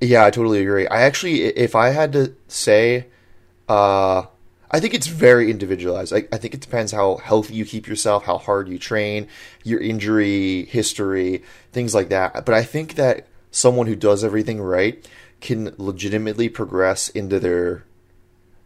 [0.00, 0.86] yeah, I totally agree.
[0.88, 3.06] I actually, if I had to say,
[3.68, 4.24] uh,
[4.70, 6.12] I think it's very individualized.
[6.12, 9.28] I, I think it depends how healthy you keep yourself, how hard you train,
[9.62, 12.44] your injury history, things like that.
[12.44, 15.08] But I think that someone who does everything right
[15.40, 17.84] can legitimately progress into their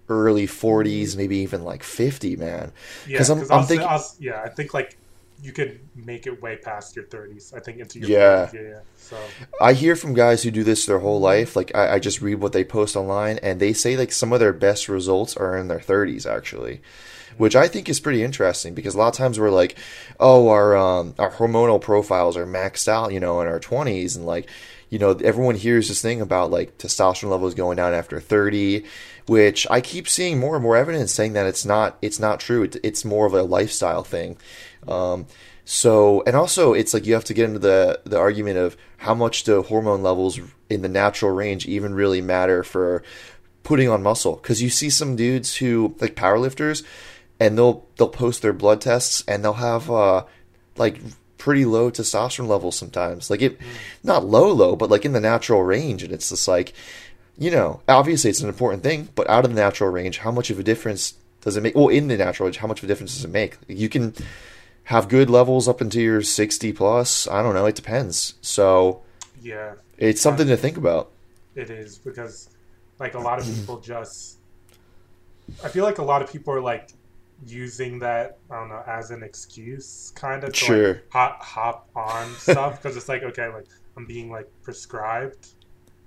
[0.08, 2.72] early 40s, maybe even like 50, man.
[3.06, 3.12] yeah.
[3.12, 3.88] Because I'm, I'm thinking,
[4.20, 4.96] yeah, I think like
[5.40, 7.54] you could make it way past your 30s.
[7.54, 8.46] I think into your Yeah.
[8.46, 8.80] 40s, yeah, yeah.
[8.96, 9.16] So
[9.60, 11.54] I hear from guys who do this their whole life.
[11.56, 14.40] Like I, I just read what they post online, and they say like some of
[14.40, 16.80] their best results are in their 30s actually,
[17.36, 19.76] which I think is pretty interesting because a lot of times we're like,
[20.18, 24.26] oh, our um, our hormonal profiles are maxed out, you know, in our 20s, and
[24.26, 24.48] like,
[24.90, 28.84] you know, everyone hears this thing about like testosterone levels going down after 30,
[29.26, 32.62] which I keep seeing more and more evidence saying that it's not it's not true.
[32.64, 34.38] It, it's more of a lifestyle thing.
[34.86, 35.26] Um,
[35.64, 39.14] So, and also, it's like you have to get into the the argument of how
[39.14, 43.02] much do hormone levels in the natural range even really matter for
[43.64, 44.36] putting on muscle?
[44.36, 46.84] Because you see some dudes who like powerlifters,
[47.38, 50.24] and they'll they'll post their blood tests and they'll have uh
[50.78, 51.00] like
[51.38, 53.30] pretty low testosterone levels sometimes.
[53.30, 53.58] Like it,
[54.02, 56.72] not low low, but like in the natural range, and it's just like,
[57.38, 60.50] you know, obviously it's an important thing, but out of the natural range, how much
[60.50, 61.74] of a difference does it make?
[61.76, 63.56] Well, in the natural range, how much of a difference does it make?
[63.68, 64.14] You can
[64.84, 67.28] have good levels up into your 60 plus.
[67.28, 67.66] I don't know.
[67.66, 68.34] It depends.
[68.40, 69.02] So
[69.42, 71.10] Yeah, it's something to think about.
[71.54, 72.48] it is because
[72.98, 74.38] like a lot of people just
[75.64, 76.90] I feel like a lot of people are like
[77.46, 80.94] using that I don't know as an excuse kind of to Sure.
[80.94, 85.48] like hop hop on stuff because it's like okay like I'm being like prescribed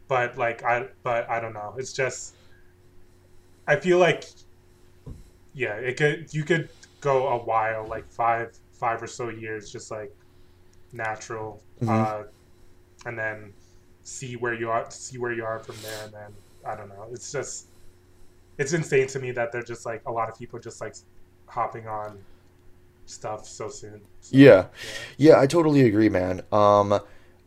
[0.07, 2.35] but like I but I don't know it's just
[3.67, 4.25] I feel like
[5.53, 9.89] yeah it could you could go a while like five five or so years just
[9.91, 10.13] like
[10.91, 11.89] natural Mhm.
[11.89, 12.23] uh
[13.05, 13.53] and then
[14.03, 16.33] see where you are see where you are from there and then
[16.65, 17.67] I don't know it's just
[18.57, 20.95] it's insane to me that they're just like a lot of people just like
[21.51, 22.17] hopping on
[23.05, 24.65] stuff so soon So, Yeah.
[25.17, 26.41] Yeah, I totally agree, man.
[26.51, 26.99] Um,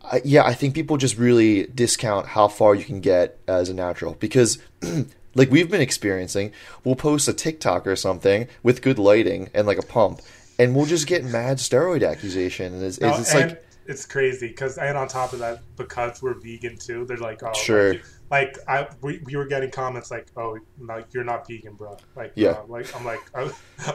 [0.02, 3.74] I, yeah, I think people just really discount how far you can get as a
[3.74, 4.58] natural because,
[5.34, 6.52] like we've been experiencing,
[6.84, 10.20] we'll post a TikTok or something with good lighting and like a pump,
[10.58, 14.48] and we'll just get mad steroid accusation, and it's, No, it's, and like, it's crazy
[14.48, 17.94] because and on top of that because we're vegan too they're like oh Sure.
[17.94, 21.96] like, like I we, we were getting comments like oh no, you're not vegan bro
[22.16, 22.48] like Yeah.
[22.50, 23.48] uh, like I'm like oh,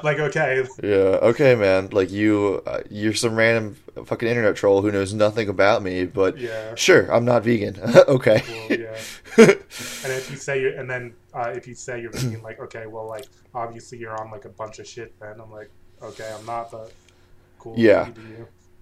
[0.03, 3.75] like okay yeah, okay, man, like you, uh, you're some random
[4.09, 7.75] fucking internet troll who knows nothing about me, but yeah sure, I'm not vegan.
[8.17, 8.39] okay.
[8.45, 8.97] cool, yeah
[10.03, 12.85] and if you say you're and then uh, if you say you're vegan like okay
[12.93, 15.69] well like obviously you're on like a bunch of shit then I'm like
[16.01, 16.91] okay I'm not but
[17.59, 18.07] cool Yeah.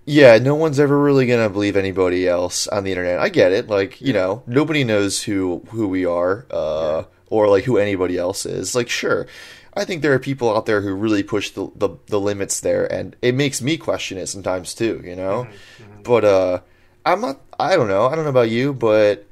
[0.08, 0.28] You do you.
[0.28, 3.20] Yeah, no one's ever really gonna believe anybody else on the internet.
[3.20, 3.68] I get it.
[3.68, 8.46] Like, you know, nobody knows who who we are, uh, or like who anybody else
[8.46, 8.76] is.
[8.76, 9.28] Like, sure,
[9.74, 12.92] I think there are people out there who really push the the, the limits there,
[12.92, 15.02] and it makes me question it sometimes too.
[15.04, 16.60] You know, Mm-hmm, but uh,
[17.06, 17.42] I'm not.
[17.60, 18.08] I don't know.
[18.08, 19.26] I don't know about you, but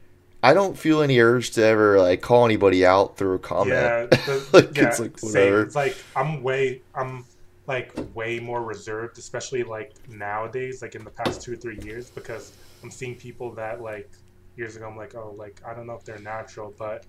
[0.44, 3.70] I don't feel any urge to ever like call anybody out through a comment.
[3.72, 5.54] Yeah, the, Like, yeah, it's like, same.
[5.56, 7.26] It's like I'm way, I'm
[7.67, 12.10] like way more reserved, especially like nowadays, like in the past two or three years,
[12.10, 14.10] because I'm seeing people that like
[14.56, 17.06] years ago, I'm like, oh, like I don't know if they're natural, but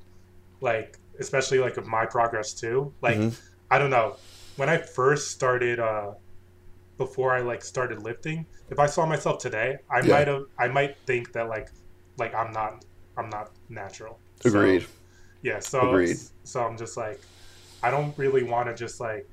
[0.60, 3.38] like especially like with my progress too, like Mhm.
[3.70, 4.16] I don't know,
[4.56, 6.12] when I first started, uh
[6.96, 10.14] before I like started lifting, if I saw myself today, I Yeah.
[10.14, 11.68] might have, I might think that like,
[12.16, 12.86] like I'm not,
[13.18, 14.18] I'm not natural.
[14.40, 14.86] So- Agreed.
[15.42, 16.16] yeah, so Agreed.
[16.44, 17.20] so I'm just like
[17.82, 19.28] I don't really want to just like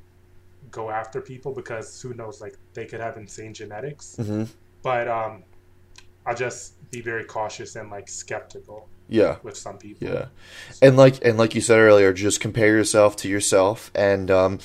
[0.74, 4.18] go after people because who knows like they could have insane genetics.
[4.18, 4.44] hmm
[4.82, 5.44] But um
[6.26, 9.36] I'll just be very cautious and like skeptical Yeah.
[9.44, 10.08] with some people.
[10.08, 10.26] Yeah,
[10.82, 14.60] and like and like you said earlier, just compare yourself to yourself and um,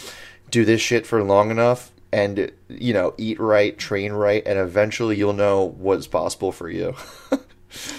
[0.51, 5.17] do this shit for long enough, and you know, eat right, train right, and eventually
[5.17, 6.95] you'll know what's possible for you.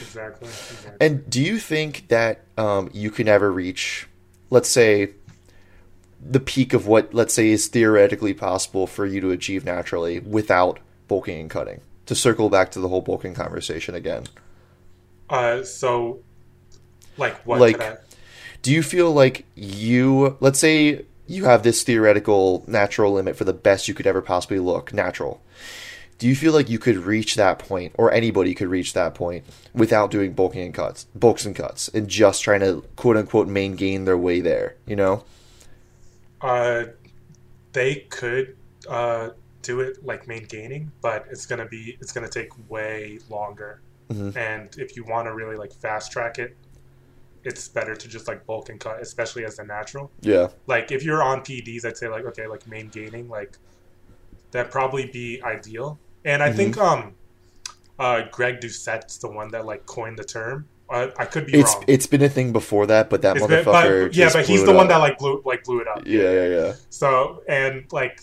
[0.02, 0.48] Exactly.
[0.50, 0.98] exactly.
[1.00, 4.08] and do you think that um, you can ever reach,
[4.50, 5.12] let's say,
[6.22, 10.80] the peak of what let's say is theoretically possible for you to achieve naturally without
[11.08, 11.82] bulking and cutting?
[12.08, 14.26] To circle back to the whole bulking conversation again.
[15.30, 16.20] Uh so
[17.18, 17.98] like what Like- I
[18.62, 23.54] do you feel like you let's say you have this theoretical natural limit for the
[23.54, 25.42] best you could ever possibly look natural
[26.18, 29.46] do you feel like you could reach that point or anybody could reach that point
[29.74, 34.06] without doing bulking and cuts bulks and cuts and just trying to quote unquote maintain
[34.06, 35.24] their way there you know
[36.42, 36.86] uh
[37.74, 38.56] they could
[38.88, 39.30] uh
[39.62, 43.82] do it like main gaining, but it's gonna be it's gonna take way longer.
[44.10, 44.36] Mhm.
[44.36, 46.56] And if you want to really like fast track it,
[47.44, 50.12] it's better to just like bulk and cut, especially as a natural.
[50.22, 53.58] yeah Like if you're on PEDs, I'd say like okay, like main gaining, like
[54.52, 56.00] that'd probably be ideal.
[56.26, 57.14] And I think um,
[57.98, 60.68] uh, Greg Doucette's the one that like coined the term.
[60.92, 61.84] I could be it's wrong.
[61.88, 64.64] it's been a thing before that but that It's been- motherfucker but, yeah, but he's
[64.66, 64.90] the one up.
[64.90, 66.04] that like blew like blew it up.
[66.06, 68.22] yeah yeah yeah So and like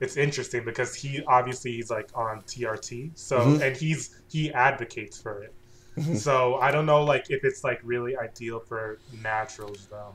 [0.00, 3.12] it's interesting because he obviously he's like on TRT.
[3.14, 3.60] So Mhm.
[3.62, 5.54] and he's he advocates for it.
[5.98, 6.16] Mhm.
[6.18, 10.14] So I don't know like if it's like really ideal for naturals though.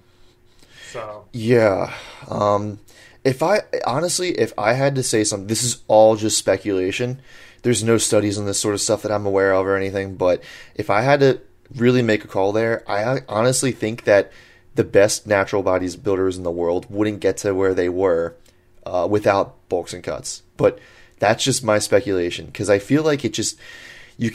[0.92, 1.94] So Yeah.
[2.28, 2.80] Um
[3.24, 7.22] if I honestly if I had to say something this is all just speculation.
[7.64, 10.42] There's no studies on this sort of stuff that I'm aware of or anything, but
[10.76, 11.42] if I had to
[11.76, 14.32] really make a call there, I honestly think that
[14.76, 18.36] the best natural bodies builders in the world wouldn't get to where they were
[18.86, 20.44] uh, without bulks and cuts.
[20.56, 20.80] But
[21.20, 23.60] That's just my speculation because I feel like it just
[24.18, 24.32] you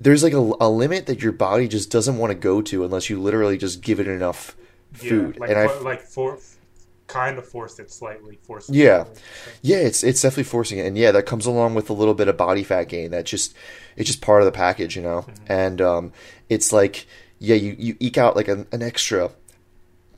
[0.00, 3.08] there's like a, a limit that your body just doesn't want to go to unless
[3.10, 4.56] you literally just give it enough
[4.92, 5.34] food.
[5.34, 6.38] Yeah, like and I like for
[7.06, 8.70] kind of forced it slightly, forced.
[8.70, 9.04] it Yeah.
[9.04, 9.22] slightly.
[9.62, 12.28] Yeah, it's it's definitely forcing it, and yeah, that comes along with a little bit
[12.28, 13.10] of body fat gain.
[13.10, 13.54] That just
[13.96, 15.26] it's just part of the package, you know.
[15.48, 16.12] And um,
[16.48, 17.06] it's like
[17.38, 19.30] yeah, you you eke out like an, an extra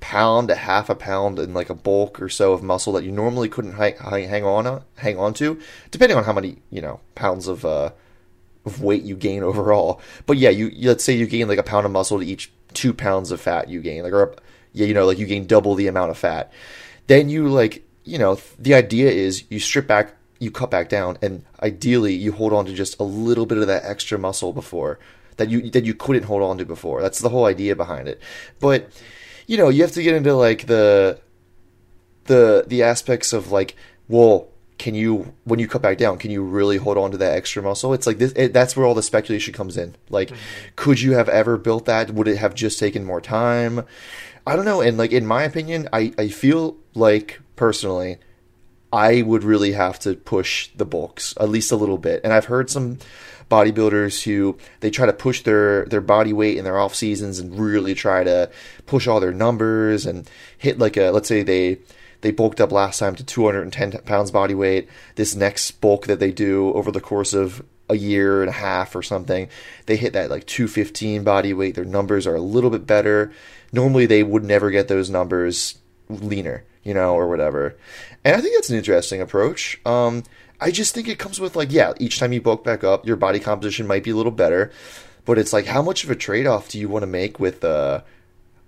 [0.00, 3.10] pound, a half a pound, in like a bulk or so of muscle that you
[3.10, 5.60] normally couldn't hang, hang on hang on to,
[5.90, 7.90] depending on how many you know pounds of uh,
[8.64, 10.00] of weight you gain overall.
[10.26, 12.50] But yeah, you you- let's say you gain like a pound of muscle to each
[12.74, 14.34] two pounds of fat you gain, like or
[14.72, 16.52] yeah, you know, like you gain double the amount of fat.
[17.08, 21.18] Then you like you know the idea is you strip back, you cut back down,
[21.20, 24.98] and ideally you hold on to just a little bit of that extra muscle before
[25.38, 27.00] that you that you couldn't hold on to before.
[27.00, 28.20] That's the whole idea behind it.
[28.60, 28.90] But
[29.46, 31.20] you know, you have to get into like the
[32.24, 33.74] the the aspects of like,
[34.08, 37.36] well, can you when you cut back down, can you really hold on to that
[37.36, 37.94] extra muscle?
[37.94, 38.32] It's like this.
[38.32, 39.96] It, that's where all the speculation comes in.
[40.10, 40.68] Like, mm-hmm.
[40.76, 42.10] could you have ever built that?
[42.10, 43.84] Would it have just taken more time?
[44.46, 44.80] I don't know.
[44.80, 48.18] And like in my opinion, I I feel like personally,
[48.92, 52.22] I would really have to push the bulks at least a little bit.
[52.24, 52.98] And I've heard some
[53.50, 57.58] bodybuilders who they try to push their their body weight in their off seasons and
[57.58, 58.50] really try to
[58.86, 60.28] push all their numbers and
[60.58, 61.78] hit like a let's say they
[62.20, 64.88] they bulked up last time to 210 pounds body weight.
[65.14, 68.94] This next bulk that they do over the course of a year and a half
[68.94, 69.48] or something,
[69.86, 71.74] they hit that like 215 body weight.
[71.74, 73.32] Their numbers are a little bit better.
[73.72, 75.78] Normally, they would never get those numbers
[76.08, 77.76] leaner, you know, or whatever.
[78.24, 79.80] And I think that's an interesting approach.
[79.86, 80.24] Um,
[80.60, 83.16] I just think it comes with like, yeah, each time you bulk back up, your
[83.16, 84.70] body composition might be a little better,
[85.24, 87.62] but it's like, how much of a trade off do you want to make with
[87.64, 88.02] uh,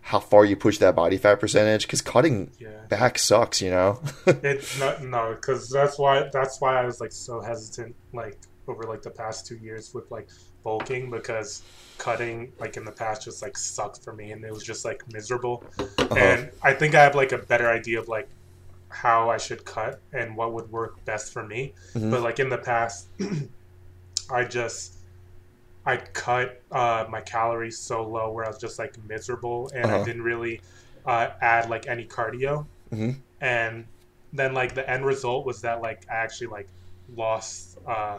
[0.03, 1.83] how far you push that body fat percentage?
[1.87, 2.69] Because cutting Yeah.
[2.89, 4.01] back sucks, you know.
[4.27, 8.39] It's not no, because that's why that's why I was like so hesitant like
[8.69, 10.29] over like the past two years with like
[10.63, 11.63] bulking because
[11.99, 15.03] cutting like in the past just like sucked for me and it was just like
[15.13, 15.65] miserable.
[16.17, 18.29] And I think I have like a better idea of like
[18.91, 21.73] how I should cut and what would work best for me.
[21.95, 22.11] Mhm.
[22.11, 23.09] But like in the past,
[24.31, 24.95] I just
[25.87, 30.01] I cut uh, my calories so low where I was just like miserable and Uh-huh.
[30.01, 30.61] I didn't really
[31.07, 33.17] uh, add like any cardio Mhm.
[33.41, 33.87] and
[34.33, 36.69] then like the end result was that like I actually like
[37.17, 38.19] lost uh,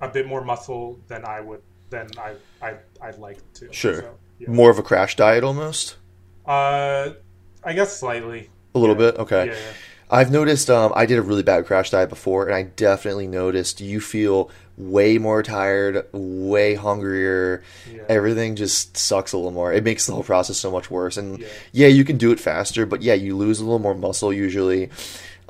[0.00, 3.72] a bit more muscle than I would than I I I'd like to.
[3.72, 4.00] Sure.
[4.00, 4.50] So, yeah.
[4.50, 5.96] More of a crash diet almost.
[6.44, 7.12] Uh,
[7.62, 8.50] I guess slightly.
[8.74, 9.10] A little Yeah.
[9.10, 9.46] bit, okay.
[9.46, 9.52] Yeah.
[9.52, 9.58] yeah.
[10.10, 10.68] I've noticed.
[10.68, 14.50] Um, I did a really bad crash diet before, and I definitely noticed you feel
[14.76, 17.62] way more tired, way hungrier.
[17.90, 18.02] Yeah.
[18.10, 19.72] Everything just sucks a little more.
[19.72, 21.16] It makes the whole process so much worse.
[21.16, 21.46] And Yeah.
[21.72, 24.90] yeah, you can do it faster, but yeah, you lose a little more muscle usually,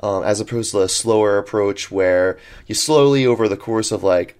[0.01, 4.35] um, as opposed to a slower approach where you slowly over the course of like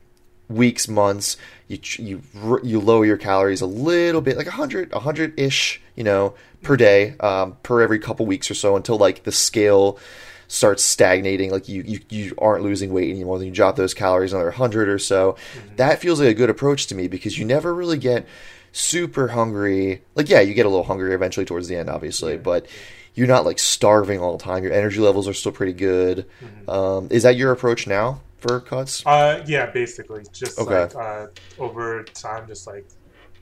[0.50, 1.38] weeks, months,
[1.68, 2.22] you you
[2.64, 6.34] you lower your calories a little bit, like a hundred, a hundred ish, you know,
[6.62, 10.00] per day, um, per every couple weeks or so, until like the scale
[10.48, 11.52] starts stagnating.
[11.52, 13.40] Like you you, you aren't losing weight anymore.
[13.40, 15.36] Then you drop those calories another hundred or so.
[15.78, 18.28] That feels like a good approach to me because you never really get
[18.72, 20.02] super hungry.
[20.16, 22.68] Like yeah, you get a little hungry eventually towards the end, obviously, but.
[23.16, 24.64] You're not like starving all the time.
[24.64, 26.26] Your energy levels are still pretty good.
[26.68, 29.06] Um, is that your approach now for cuts?
[29.06, 30.66] Uh, yeah, basically, just Okay.
[30.66, 31.26] like uh,
[31.58, 32.86] over time, just like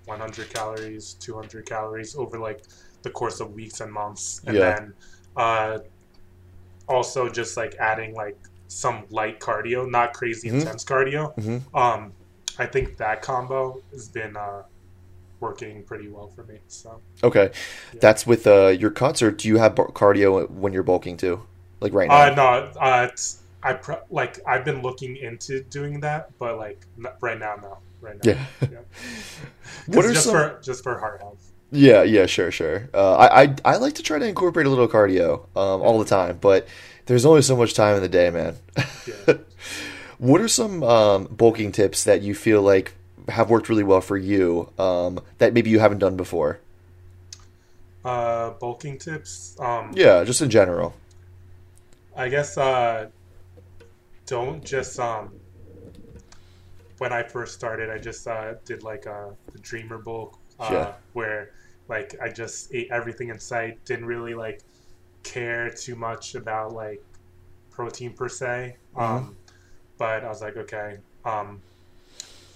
[0.06, 2.60] 100 calories, 200 calories over like
[3.04, 4.62] the course of weeks and months, and Yeah.
[4.62, 4.93] then
[5.36, 5.80] uh,
[6.88, 8.38] also just like adding like
[8.68, 10.60] some light cardio, not crazy Mhm.
[10.60, 11.32] intense cardio.
[11.38, 11.62] Mhm.
[11.74, 12.14] Um,
[12.58, 14.62] I think that combo has been uh,
[15.41, 16.60] working pretty well for me.
[16.68, 17.52] So Okay,
[17.99, 21.41] that's with uh, your cuts, or do you have cardio when you're bulking too?
[21.80, 22.30] Like right now?
[22.30, 22.43] uh, no,
[22.80, 27.38] uh, it's, I pro- like I've been looking into doing that, but like n- right
[27.39, 28.32] now, no, right now.
[28.32, 28.45] yeah.
[28.72, 28.80] Yeah.
[29.88, 30.34] what are just some?
[30.34, 31.51] for just for heart health?
[31.72, 32.89] Yeah, yeah, sure, sure.
[32.93, 36.05] Uh, I, I I like to try to incorporate a little cardio um, all the
[36.05, 36.68] time, but
[37.05, 38.57] there's only so much time in the day, man.
[39.28, 39.36] Yeah.
[40.18, 42.93] what are some um, bulking tips that you feel like
[43.30, 46.59] have worked really well for you um, that maybe you haven't done before?
[48.03, 49.55] Uh, bulking tips.
[49.59, 50.93] Um, Yeah, just in general.
[52.16, 53.09] I guess uh,
[54.32, 55.34] don't just um.
[56.99, 60.93] When I first started, I just uh, did like a, a dreamer bulk, uh, Yeah.
[61.13, 61.51] where
[61.88, 63.84] like I just ate everything in sight.
[63.86, 64.61] Didn't really like
[65.23, 67.01] care too much about like
[67.71, 68.77] protein per se.
[68.95, 69.38] Um,
[69.97, 71.63] but I was like, okay, um,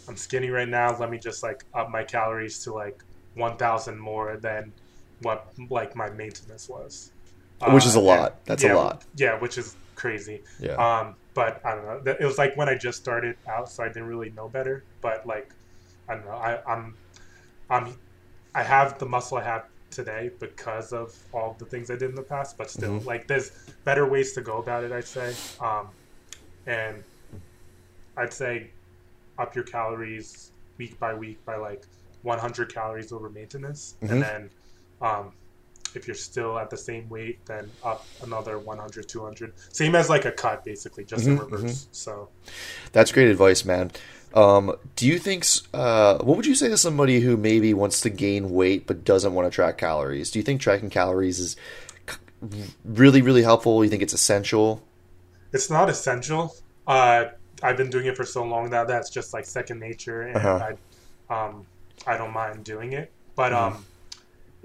[0.07, 0.97] I'm skinny right now.
[0.97, 3.03] Let me just like up my calories to like
[3.33, 4.73] 1,000 more than
[5.19, 7.11] what like my maintenance was.
[7.67, 8.45] Which is a Uh, lot.
[8.45, 9.05] That's a lot.
[9.15, 10.43] Yeah, which is crazy.
[10.59, 10.75] Yeah.
[10.77, 12.11] Um, but I don't know.
[12.19, 14.83] It was like when I just started out, so I didn't really know better.
[15.01, 15.51] But like,
[16.09, 16.31] I don't know.
[16.31, 16.95] I, I'm,
[17.69, 17.93] I'm,
[18.55, 22.15] I have the muscle I have today because of all the things I did in
[22.15, 22.57] the past.
[22.57, 23.05] But still, Mhm.
[23.05, 23.51] like, there's
[23.83, 24.91] better ways to go about it.
[24.91, 25.89] I'd say, um,
[26.65, 27.03] and
[28.17, 28.71] I'd say
[29.37, 31.83] up your calories week by week by like
[32.23, 34.09] 100 calories over maintenance, Mhm.
[34.11, 34.49] and then.
[35.01, 35.33] Um,
[35.95, 39.53] if you're still at the same weight, then up another 100, 200.
[39.71, 41.87] Same as like a cut, basically, just in Mhm, reverse.
[41.91, 42.31] So,
[42.91, 43.91] That's great advice, man.
[44.33, 45.45] Um, do you think?
[45.73, 49.33] Uh, what would you say to somebody who maybe wants to gain weight but doesn't
[49.33, 50.29] want to track calories?
[50.31, 51.55] Do you think tracking calories is
[52.83, 53.83] really, really helpful?
[53.83, 54.81] You think it's essential?
[55.53, 56.53] it's not essential.
[56.87, 57.25] Uh,
[57.63, 60.59] I've been doing it for so long that that's just like second nature, and Uh-huh.
[60.59, 60.73] I,
[61.33, 61.67] um,
[62.05, 63.13] I don't mind doing it.
[63.35, 63.53] But Mhm.
[63.53, 63.87] um,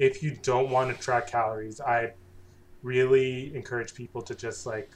[0.00, 2.08] if you don't want to track calories, I
[2.82, 4.90] really encourage people to just like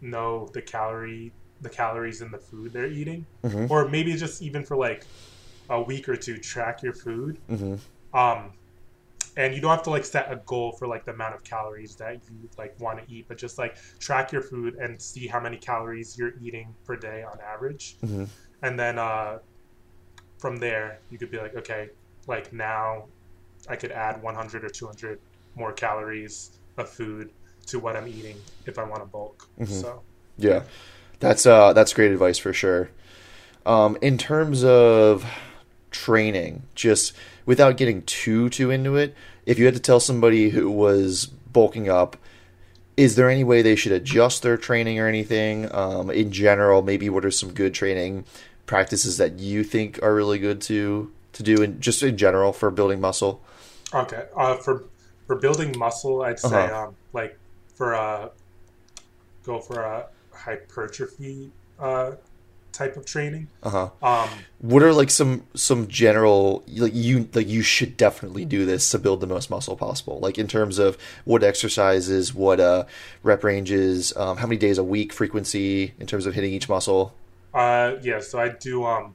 [0.00, 3.66] know the calorie, the calories in the food they're eating, Mm-hmm.
[3.70, 5.04] or maybe just even for like
[5.68, 7.38] a week or two, track your food.
[7.50, 8.18] Mm-hmm.
[8.18, 8.52] um
[9.38, 11.94] and you don't have to like set a goal for like the amount of calories
[11.96, 15.38] that you like want to eat but just like track your food and see how
[15.46, 18.24] many calories you're eating per day on average Mm-hmm.
[18.62, 19.36] and then uh
[20.38, 21.88] from there you could be like okay
[22.26, 23.08] like now
[23.68, 25.18] i could add 100 or 200
[25.54, 27.30] more calories of food
[27.66, 28.36] to what i'm eating
[28.66, 29.68] if i want to bulk Mhm.
[29.68, 30.02] so
[30.38, 30.62] Yeah,
[31.20, 32.90] that's uh, that's great advice for sure.
[33.64, 35.24] Um, in terms of
[35.90, 37.14] training, just
[37.46, 39.14] without getting too too into it,
[39.46, 42.16] if you had to tell somebody who was bulking up,
[42.98, 45.74] is there any way they should adjust their training or anything?
[45.74, 48.24] Um, in general, maybe what are some good training
[48.66, 52.70] practices that you think are really good to to do, and just in general for
[52.70, 53.40] building muscle?
[53.94, 54.90] Okay uh for
[55.26, 56.86] for building muscle i'd say Uh-huh.
[56.86, 57.38] um like
[57.74, 58.30] for a
[59.44, 62.12] go for a hypertrophy uh
[62.72, 63.90] type of training Uh huh.
[64.06, 68.90] um What are like some some general like you like you should definitely do this
[68.90, 70.18] to build the most muscle possible.
[70.20, 72.84] Like in terms of what exercises, what uh
[73.22, 77.14] rep ranges, um, how many days a week, frequency in terms of hitting each muscle.
[77.54, 79.14] uh yeah so i do um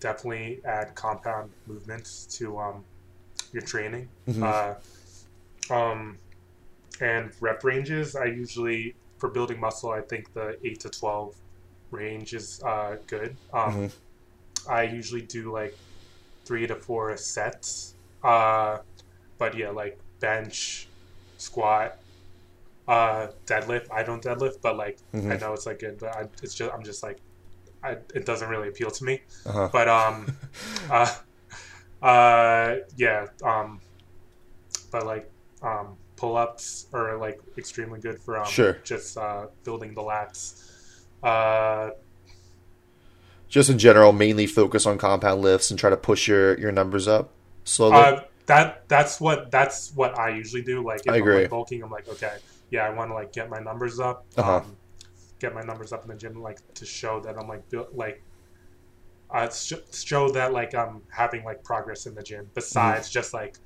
[0.00, 2.84] definitely add compound movements to um
[3.52, 4.42] your training Mhm.
[4.42, 4.74] uh
[5.74, 6.18] um
[7.00, 11.34] and rep ranges i usually for building muscle i think the 8 to 12
[11.90, 13.92] range is uh good um Mhm.
[14.68, 15.74] i usually do like
[16.46, 18.78] three to four sets uh
[19.38, 20.90] but yeah like bench
[21.38, 21.98] squat
[22.88, 25.40] uh deadlift i don't deadlift but like i Mhm.
[25.40, 27.18] know it's like good but I, it's just i'm just like
[27.82, 29.68] I, it doesn't really appeal to me Uh-huh.
[29.72, 30.26] but um
[30.90, 31.12] uh
[32.06, 33.80] uh yeah um
[34.90, 35.30] but like
[35.62, 38.78] um pull-ups are like extremely good for um Sure.
[38.84, 40.54] just uh building the lats
[41.22, 41.90] uh
[43.48, 47.06] Just in general, mainly focus on compound lifts and try to push your your numbers
[47.08, 47.30] up
[47.64, 47.94] slowly.
[47.96, 50.84] Uh, that that's what that's what I usually do.
[50.84, 51.32] Like if I I'm agree.
[51.32, 52.38] like bulking, I'm like, okay,
[52.70, 54.62] yeah, I want to like get my numbers up, Uh-huh.
[54.64, 54.76] um,
[55.40, 58.24] get my numbers up in the gym, like to show that I'm like built like
[59.36, 63.58] uh, sh- show that like I'm having like progress in the gym besides just like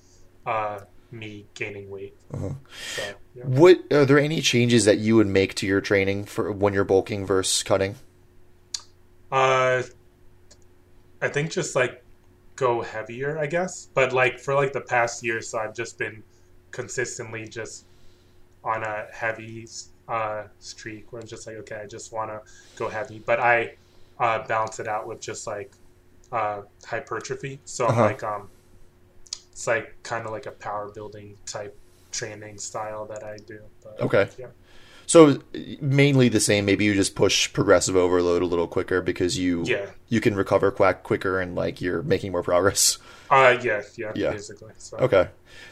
[0.45, 0.81] uh
[1.13, 2.17] me gaining weight.
[2.33, 2.51] Uh-huh.
[2.97, 3.03] So
[3.35, 3.45] yeah.
[3.45, 6.85] What are there any changes that you would make to your training for when you're
[6.85, 7.97] bulking versus cutting?
[9.31, 9.83] Uh,
[11.23, 12.03] I think just like
[12.57, 13.89] go heavier, I guess.
[13.95, 16.23] But like for like the past year, so I've just been
[16.73, 17.85] consistently just
[18.65, 19.69] on a heavy
[20.09, 22.41] uh, streak where I'm just like, okay, I just want to
[22.77, 23.75] go heavy, but I
[24.21, 25.73] uh, balance it out with just like
[26.31, 27.59] uh, hypertrophy.
[27.65, 28.03] So I'm Uh-huh.
[28.03, 28.49] like, um,
[29.51, 31.77] it's like kind of like a power building type
[32.13, 33.61] training style that I do.
[33.83, 34.29] But, Okay.
[34.39, 34.47] Yeah.
[35.07, 35.41] So
[35.81, 36.65] mainly the same.
[36.67, 39.87] Maybe you just push progressive overload a little quicker because you Yeah.
[40.09, 42.99] you can recover quack quicker and like you're making more progress.
[43.29, 44.31] Uh, yeah, yeah, Yeah.
[44.31, 44.73] basically.
[44.79, 44.99] So.
[44.99, 45.29] Okay,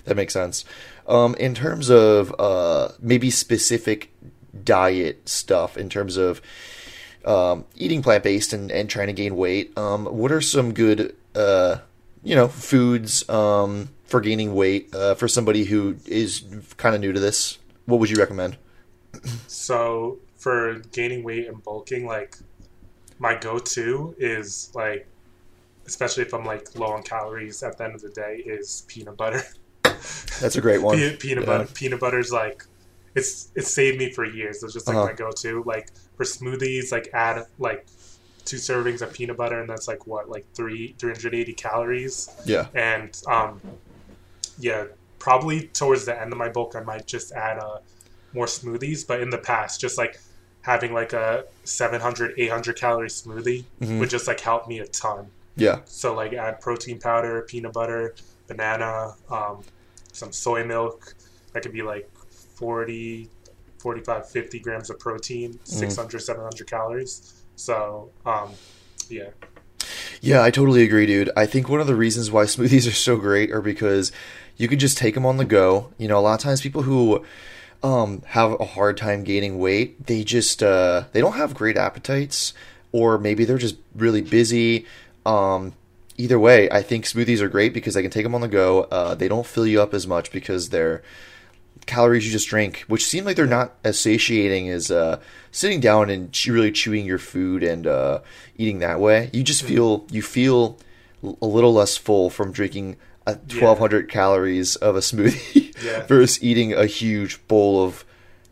[0.06, 0.64] that makes sense.
[1.06, 4.10] Um, in terms of uh, maybe specific
[4.64, 6.40] diet stuff, in terms of
[7.24, 11.14] um, eating plant based and, and trying to gain weight, um, what are some good
[11.34, 11.78] uh,
[12.22, 16.42] you know foods um, for gaining weight uh, for somebody who is
[16.76, 17.58] kind of new to this?
[17.86, 18.56] What would you recommend?
[19.46, 22.36] So for gaining weight and bulking, like
[23.18, 25.06] my go-to is like,
[25.86, 29.16] especially if I'm like low on calories at the end of the day, is peanut
[29.16, 29.42] butter.
[29.82, 30.96] That's a great one.
[30.96, 31.58] Pe- peanut Yeah.
[31.58, 31.66] butter.
[31.74, 32.64] Peanut butter's like,
[33.14, 34.62] it's it saved me for years.
[34.62, 35.06] It's just like Uh-huh.
[35.06, 35.62] my go-to.
[35.66, 37.86] Like for smoothies, like add like
[38.44, 42.28] two servings of peanut butter, and that's like what like three 380 calories.
[42.44, 42.66] Yeah.
[42.74, 43.60] And um,
[44.58, 44.84] yeah,
[45.18, 47.78] probably towards the end of my bulk, I might just add uh,
[48.34, 49.06] more smoothies.
[49.06, 50.20] But in the past, just like
[50.62, 54.00] having like a 700 800 calorie smoothie Mhm.
[54.00, 55.78] would just like help me a ton Yeah.
[55.86, 58.14] so like add protein powder peanut butter
[58.48, 59.62] banana um,
[60.12, 61.14] some soy milk
[61.52, 62.10] that could be like
[62.56, 63.30] 40
[63.78, 68.50] 45 50 grams of protein 600 700 calories so um,
[69.08, 69.30] yeah
[70.20, 71.30] Yeah, I totally agree, dude.
[71.36, 74.12] I think one of the reasons why smoothies are so great are because
[74.56, 75.92] you can just take them on the go.
[75.98, 77.24] You know, a lot of times people who
[77.82, 82.52] um, have a hard time gaining weight, they just uh, they don't have great appetites,
[82.92, 84.86] or maybe they're just really busy.
[85.24, 85.74] Um,
[86.16, 88.82] either way, I think smoothies are great because I can take them on the go.
[88.84, 91.02] Uh, they don't fill you up as much because they're
[91.88, 95.18] calories you just drink, which seem like they're not as satiating as uh,
[95.50, 98.20] sitting down and chew- really chewing your food and uh,
[98.56, 99.30] eating that way.
[99.32, 100.78] You just feel you feel
[101.42, 106.02] a little less full from drinking a twelve hundred calories of a smoothie Yeah.
[106.06, 108.04] versus eating a huge bowl of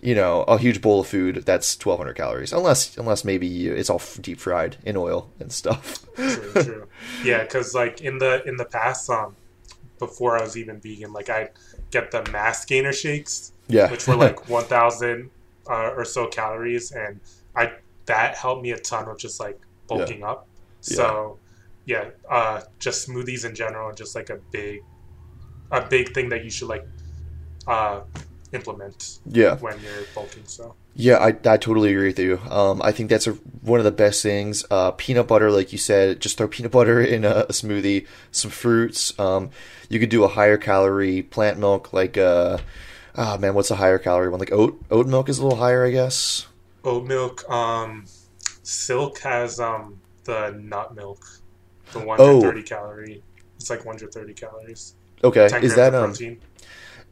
[0.03, 2.53] you know a huge bowl of food that's twelve hundred calories.
[2.53, 6.05] Unless unless maybe you, it's all deep fried in oil and stuff.
[6.16, 6.89] true, true.
[7.24, 9.37] Yeah, because like in the in the past, um,
[9.99, 11.51] before I was even vegan, like I
[12.01, 15.30] get the mass gainer shakes, yeah, which were like one thousand
[15.68, 17.20] uh, or so calories, and
[17.55, 17.72] I
[18.07, 20.47] that helped me a ton with just like bulking up.
[20.80, 21.38] So
[21.86, 24.82] yeah, uh, just smoothies in general, just like a big
[25.70, 26.86] a big thing that you should like
[27.66, 28.01] uh,
[28.53, 29.57] implement yeah.
[29.57, 30.44] when you're bulking.
[30.47, 32.40] So Yeah, I, I totally agree with you.
[32.51, 34.64] Um, I think that's a, one of the best things.
[34.70, 38.51] Uh, peanut butter, like you said, just throw peanut butter in a, a smoothie, some
[38.51, 39.16] fruits.
[39.18, 39.51] Um,
[39.90, 42.57] you could do a higher calorie plant milk, like uh,
[43.14, 44.40] oh man, what's a higher calorie one?
[44.40, 46.47] Like oat oat milk is a little higher, I guess.
[46.82, 48.07] oat milk, um,
[48.62, 51.24] Silk has um the nut milk,
[51.92, 53.22] the 130 calorie.
[53.59, 54.94] It's like 130 calories.
[55.22, 56.40] Okay, is that um protein.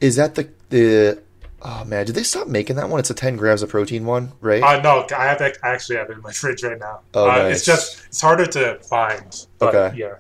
[0.01, 1.23] is that the the
[1.65, 3.01] oh man, did they stop making that one?
[3.01, 4.63] It's a ten grams of protein one, right?
[4.63, 7.01] Uh, no, I have I actually have it in my fridge right now.
[7.15, 7.57] Oh, uh, nice.
[7.57, 9.47] It's just it's harder to find.
[9.59, 9.97] But Okay.
[9.99, 10.15] Yeah.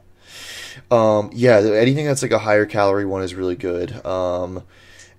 [0.90, 4.04] Um, yeah, anything that's like a higher calorie one is really good.
[4.04, 4.62] Um,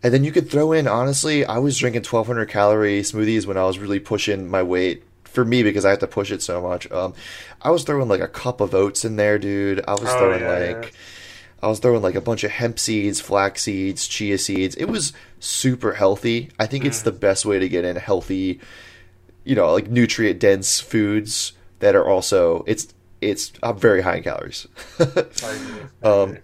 [0.03, 3.63] and then you could throw in, honestly, I was drinking 1200 calorie smoothies when I
[3.63, 6.89] was really pushing my weight for me because I have to push it so much.
[6.91, 7.13] Um,
[7.61, 9.83] I was throwing like a cup of oats in there, dude.
[9.87, 10.89] I was Oh, throwing yeah, like, yeah.
[11.65, 14.75] I was throwing like a bunch of hemp seeds, flax seeds, chia seeds.
[14.75, 16.51] It was super healthy.
[16.59, 16.87] I think Mm.
[16.87, 18.59] it's the best way to get in healthy,
[19.43, 24.23] you know, like nutrient dense foods that are also, it's, it's uh, very high in
[24.23, 24.67] calories.
[24.99, 25.81] I agree.
[26.03, 26.37] I Um.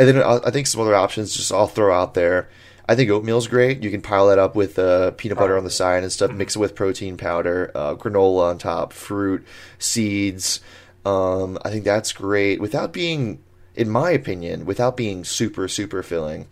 [0.00, 2.48] And then I I think some other options just I'll throw out there.
[2.88, 3.82] I think oatmeal's great.
[3.82, 6.30] You can pile that up with uh, peanut butter on the side and stuff.
[6.30, 9.44] Mix it with protein powder, uh, granola on top, fruit,
[9.78, 10.60] seeds.
[11.04, 13.42] Um, I think that's great without being,
[13.78, 16.46] in my opinion, without being super super filling.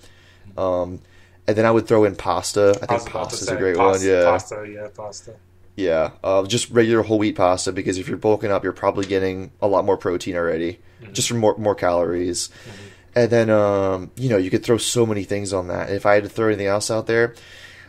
[0.56, 1.00] Um,
[1.46, 2.78] and then I would throw in pasta.
[2.82, 4.16] I think to pasta's a great pasta, one.
[4.16, 5.34] Yeah, Pasta, yeah, pasta.
[5.76, 6.10] yeah.
[6.24, 9.68] Uh, just regular whole wheat pasta because if you're bulking up, you're probably getting a
[9.68, 10.78] lot more protein already,
[11.12, 12.48] just from more more calories.
[13.14, 15.90] And then um, you know you could throw so many things on that.
[15.90, 17.34] If I had to throw anything else out there,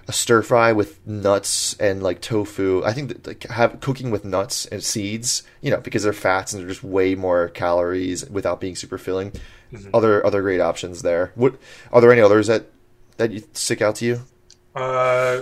[0.07, 2.83] a stir fry with nuts and like tofu.
[2.85, 6.53] I think that like have cooking with nuts and seeds, you know, because they're fats
[6.53, 9.33] and they're just way more calories without being super filling.
[9.93, 11.33] Other other great options there.
[11.35, 11.55] What
[11.91, 12.67] are there any others that
[13.17, 14.21] that you stick out to you
[14.75, 15.41] Uh,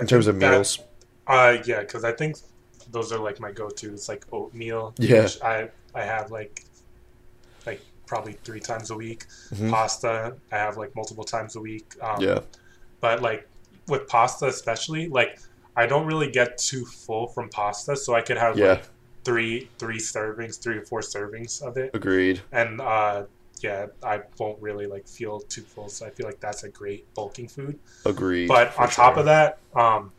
[0.00, 0.80] in terms of that- meals?
[1.28, 2.36] uh, yeah, because I think
[2.90, 4.94] those are like my go-tos, like oatmeal.
[4.98, 5.22] Yeah.
[5.22, 6.64] which I I have like
[7.66, 9.26] like probably three times a week.
[9.54, 9.70] Mhm.
[9.70, 11.94] Pasta, I have like multiple times a week.
[12.02, 12.40] Um, Yeah.
[13.04, 13.46] But like
[13.88, 15.38] with pasta especially like
[15.76, 18.68] i don't really get too full from pasta so i could have Yeah.
[18.74, 18.84] like
[19.24, 22.40] three three servings three or four servings of it Agreed.
[22.60, 23.24] and uh
[23.60, 27.02] yeah i won't really like feel too full so i feel like that's a great
[27.14, 28.48] bulking food Agreed.
[28.48, 29.20] but on top sure.
[29.20, 30.10] of that um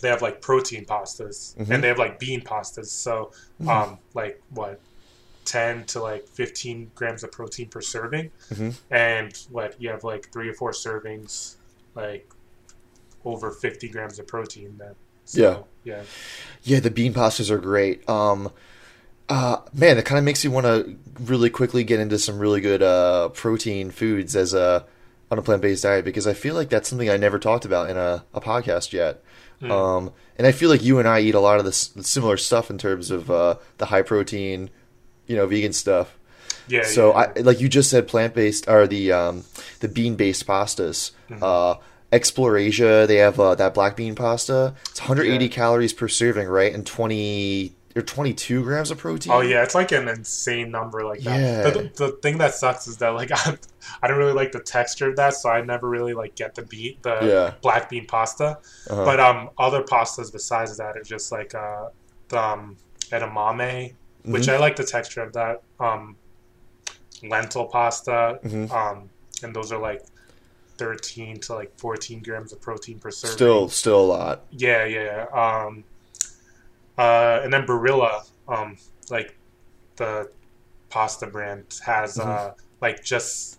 [0.00, 1.70] they have like protein pastas Mhm.
[1.72, 3.68] and they have like bean pastas so Mhm.
[3.76, 4.78] um like what
[5.46, 8.70] 10 to like 15 grams of protein per serving Mhm.
[8.90, 11.56] and what you have like three or four servings
[11.94, 12.30] like
[13.24, 15.94] over 50 grams of protein then so, Yeah.
[15.96, 16.02] yeah
[16.62, 18.08] Yeah, the bean pastas are great.
[18.08, 18.50] Um,
[19.28, 22.60] uh, man, that kind of makes you want to really quickly get into some really
[22.60, 24.84] good uh, protein foods as a
[25.30, 27.88] on a plant based diet because I feel like that's something I never talked about
[27.88, 29.22] in a, a podcast yet.
[29.62, 29.70] Mm.
[29.70, 32.70] Um, and I feel like you and I eat a lot of this similar stuff
[32.70, 34.68] in terms of uh, the high protein,
[35.26, 36.18] you know, vegan stuff.
[36.68, 39.44] Yeah So yeah, I like you just said plant based or the um,
[39.80, 41.12] the bean based pastas.
[41.30, 41.42] Mm-hmm.
[41.42, 41.74] Uh,
[42.12, 44.74] Explore Asian, they have uh, that black bean pasta.
[44.90, 45.50] It's 180 Yeah.
[45.50, 46.72] calories per serving, right?
[46.72, 49.32] And 20 or 22 grams of protein.
[49.32, 51.40] Oh yeah, it's like an insane number like that.
[51.40, 51.70] Yeah.
[51.70, 53.58] The, the thing that sucks is that like I,
[54.00, 56.62] I don't really like the texture of that, so I never really like get the
[56.62, 57.54] beat the Yeah.
[57.62, 58.58] black bean pasta.
[58.88, 59.04] Uh-huh.
[59.04, 61.88] But um, other pastas besides that are just like uh,
[62.28, 62.76] the um,
[63.10, 63.94] edamame,
[64.24, 64.54] which Mhm.
[64.54, 65.62] I like the texture of that.
[65.80, 66.16] Um,
[67.28, 68.70] lentil pasta, Mhm.
[68.70, 69.10] um,
[69.42, 70.02] and those are like
[70.76, 73.36] thirteen to like fourteen grams of protein per serving.
[73.36, 74.42] Still, still a lot.
[74.50, 75.26] Yeah, yeah.
[75.32, 75.64] yeah.
[75.66, 75.84] Um,
[76.98, 78.76] uh, and then Barilla, um,
[79.10, 79.36] like
[79.96, 80.30] the
[80.90, 83.58] pasta brand, has uh, like just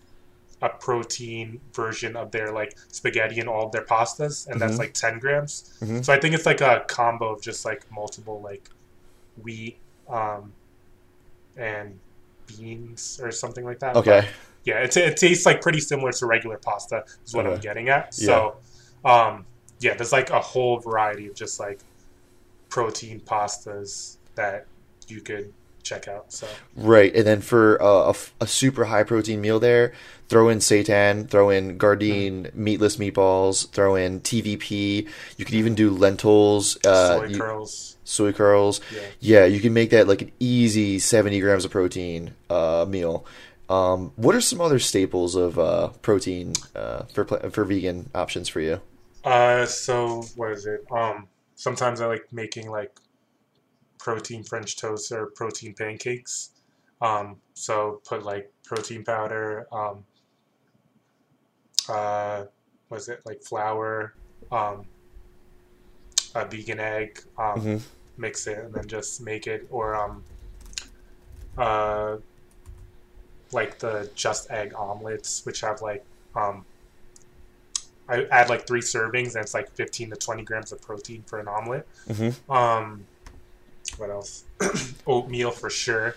[0.62, 4.78] a protein version of their like spaghetti and all of their pastas, and that's Mhm.
[4.78, 5.74] like ten grams.
[5.82, 6.04] Mhm.
[6.04, 8.70] So I think it's like a combo of just like multiple like
[9.42, 9.76] wheat
[10.08, 10.52] um,
[11.56, 11.98] and
[12.46, 13.94] beans or something like that.
[13.94, 14.28] But, Okay.
[14.64, 17.04] yeah, it, it tastes like pretty similar to regular pasta.
[17.24, 18.14] Is what I'm getting at.
[18.14, 18.56] So,
[19.04, 19.44] um,
[19.80, 21.80] yeah, there's like a whole variety of just like
[22.68, 24.66] protein pastas that
[25.08, 26.32] you could check out.
[26.32, 29.92] So Right, and then for uh, a, a super high protein meal there,
[30.28, 35.08] throw in seitan, throw in Gardein meatless meatballs, throw in TVP.
[35.36, 37.95] You could even do lentils, uh, soy you- curls.
[38.06, 38.80] Soy curls.
[38.90, 39.00] Yeah.
[39.20, 43.26] Yeah, you can make that like an easy 70 grams of protein uh, meal.
[43.68, 48.60] Um, what are some other staples of uh, protein uh, for for vegan options for
[48.60, 48.80] you?
[49.24, 50.84] Uh, so what is it?
[50.90, 51.26] Um,
[51.56, 52.96] sometimes I like making like
[53.98, 56.50] protein French toast or protein pancakes.
[57.02, 60.04] Um, so put like protein powder, um,
[61.88, 62.44] uh,
[62.88, 64.14] what is it like flour,
[64.52, 64.86] um,
[66.34, 67.82] a vegan egg, um, Mhm.
[68.18, 70.24] Mix it and then just make it or um,
[71.58, 72.16] uh,
[73.52, 76.04] like the just egg omelets, which have like
[76.34, 76.64] um,
[78.08, 81.38] I add like three servings, and it's like 15 to 20 grams of protein for
[81.40, 81.86] an omelet.
[82.08, 82.34] Mhm.
[82.50, 83.04] Um,
[83.96, 84.44] what else?
[85.06, 86.14] Oatmeal for sure.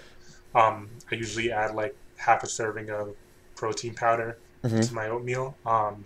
[0.54, 3.16] Um, I usually add like half a serving of
[3.56, 4.88] protein powder Mhm.
[4.88, 5.56] to my oatmeal.
[5.66, 6.06] Um,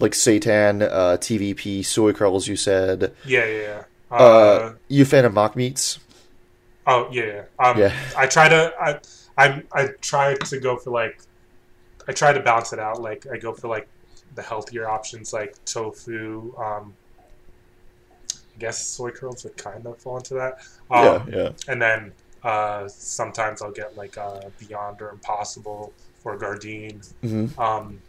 [0.00, 2.48] Like seitan, uh, TVP, soy curls.
[2.48, 3.14] You said.
[3.24, 3.84] yeah, yeah, yeah.
[4.10, 5.98] Uh, Uh, you a fan of mock meats?
[6.86, 7.24] oh, yeah,
[7.60, 7.66] yeah.
[7.66, 7.92] Um, Yeah.
[8.16, 8.98] I try to, I,
[9.36, 11.14] I, I try to go for like,
[12.08, 13.00] I try to balance it out.
[13.00, 13.88] Like I go for like
[14.34, 16.52] the healthier options, like tofu.
[16.58, 16.96] Um,
[18.54, 20.54] I guess soy curls would kind of fall into that.
[20.90, 21.50] Um, yeah, yeah.
[21.68, 25.94] and then uh, sometimes I'll get like uh, Beyond or Impossible
[26.24, 27.02] or Gardein.
[27.22, 28.02] hmm Um,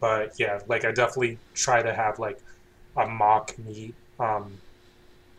[0.00, 2.38] but yeah, like I definitely try to have like
[2.96, 4.60] a mock meat, um,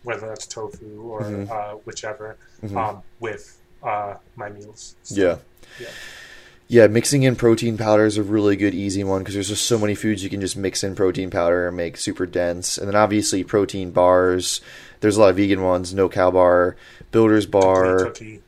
[0.04, 1.50] whether that's tofu or Mhm.
[1.50, 2.76] uh, whichever, Mhm.
[2.76, 4.96] um, with uh, my meals.
[5.04, 5.38] So, Yeah.
[5.80, 5.88] yeah.
[6.68, 9.78] Yeah, mixing in protein powder is a really good, easy one because there's just so
[9.78, 12.78] many foods you can just mix in protein powder and make super dense.
[12.78, 14.62] And then obviously protein bars.
[15.02, 16.76] There's a lot of vegan ones, no cow bar,
[17.12, 18.06] builder's Complete bar.
[18.06, 18.42] cookie.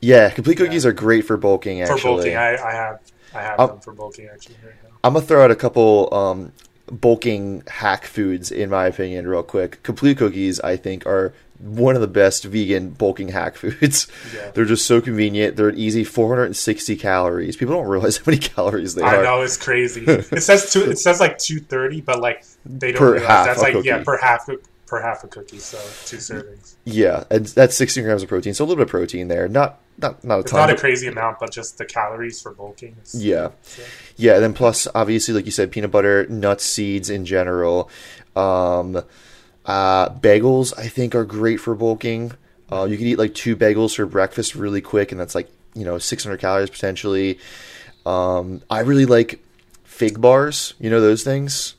[0.00, 0.64] Yeah, complete Yeah.
[0.66, 1.82] cookies are great for bulking.
[1.82, 3.00] Actually, For bulking, I, I have
[3.34, 4.90] I have Um, them for bulking actually right now.
[5.04, 6.52] I'm gonna throw out a couple um,
[6.90, 9.82] bulking hack foods in my opinion, real quick.
[9.82, 14.06] Complete cookies, I think, are one of the best vegan bulking hack foods.
[14.34, 14.50] Yeah.
[14.52, 15.56] They're just so convenient.
[15.56, 17.56] They're an easy 460 calories.
[17.56, 19.20] People don't realize how many calories they I are.
[19.20, 20.04] I know it's crazy.
[20.06, 20.88] it says two.
[20.90, 24.04] It says like two thirty, but like they don't Per realize that's like yeah cookie.
[24.04, 24.48] per half
[24.88, 25.58] per half a cookie.
[25.58, 26.74] So two servings.
[26.84, 29.48] Yeah, and that's 16 grams of protein, so a little bit of protein there.
[29.48, 30.60] Not not not a It's ton.
[30.60, 32.96] not a crazy amount, but just the calories for bulking.
[33.12, 33.82] Yeah, so-
[34.16, 34.34] yeah.
[34.34, 37.90] And then plus, obviously, like you said, peanut butter, nuts, seeds in general.
[38.36, 39.02] Um,
[39.66, 42.32] uh, bagels, I think, are great for bulking.
[42.70, 45.84] Uh, you can eat like two bagels for breakfast really quick, and that's like you
[45.84, 47.38] know 600 calories potentially.
[48.06, 49.40] Um, I really like
[49.84, 50.74] fig bars.
[50.78, 51.74] You know those things?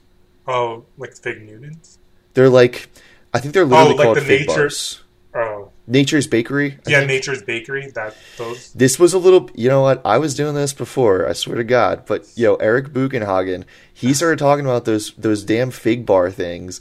[0.47, 1.98] Oh, like fig Newtons.
[2.33, 2.89] They're like,
[3.33, 5.01] I think they're literally Oh, like called the fig nature- bars.
[5.35, 6.77] Oh, Nature's Bakery.
[6.85, 7.07] I yeah, think.
[7.09, 7.89] Nature's Bakery.
[7.95, 8.71] That those.
[8.73, 10.01] This was a little, you know what?
[10.05, 11.27] I was doing this before.
[11.27, 12.03] I swear to God.
[12.05, 13.63] But yo, Eric Buchenhagen,
[13.93, 16.79] he started talking about those those damn fig bar things,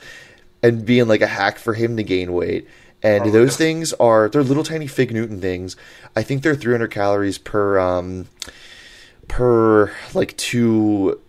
[0.63, 2.67] and being like a hack for him to gain weight.
[3.03, 3.57] And Oh, those yeah.
[3.67, 5.77] things are they're little tiny fig Newton things.
[6.17, 8.27] I think they're 300 calories per um
[9.29, 11.21] per like two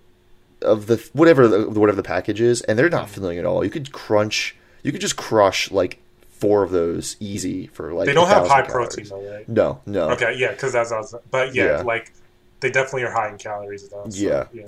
[0.62, 3.64] of the whatever the, whatever the package is, and they're not filling at all.
[3.64, 6.00] You could crunch, you could just crush like
[6.30, 8.06] four of those easy for like.
[8.08, 8.90] They don't have high calories.
[8.96, 9.50] protein though, right?
[9.50, 10.10] No, no.
[10.12, 11.16] Okay, yeah, because that's I was.
[11.32, 11.82] But yeah, Yeah.
[11.82, 12.12] like
[12.60, 14.06] they definitely are high in calories though.
[14.10, 14.46] So, Yeah.
[14.54, 14.66] yeah.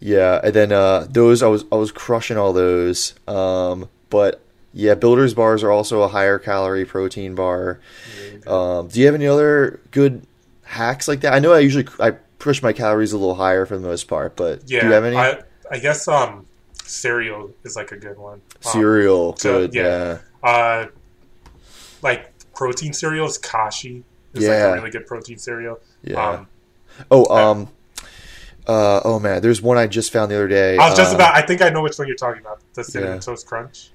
[0.00, 3.14] Yeah, and then uh, those I was I was crushing all those.
[3.26, 4.40] Um, but
[4.72, 7.80] yeah, Builders bars are also a higher calorie protein bar.
[8.46, 10.24] Um, do you have any other good
[10.62, 11.32] hacks like that?
[11.32, 14.36] I know I usually I push my calories a little higher for the most part,
[14.36, 16.46] but Yeah, do you have any I, I guess um,
[16.84, 18.40] cereal is like a good one.
[18.64, 19.36] Um, cereal?
[19.36, 20.18] so, good, yeah.
[20.44, 20.48] yeah.
[20.50, 20.86] Uh,
[22.02, 23.38] like protein cereals.
[23.38, 24.50] Kashi is Yeah.
[24.50, 25.80] like a really good protein cereal.
[26.02, 26.28] Yeah.
[26.30, 26.46] Um,
[27.10, 27.68] oh, um,
[28.66, 30.76] uh, oh man, there's one I just found the other day.
[30.76, 31.34] I was just uh, about.
[31.34, 32.60] I think I know which one you're talking about.
[32.74, 33.20] The cinnamon Yeah.
[33.20, 33.90] toast crunch.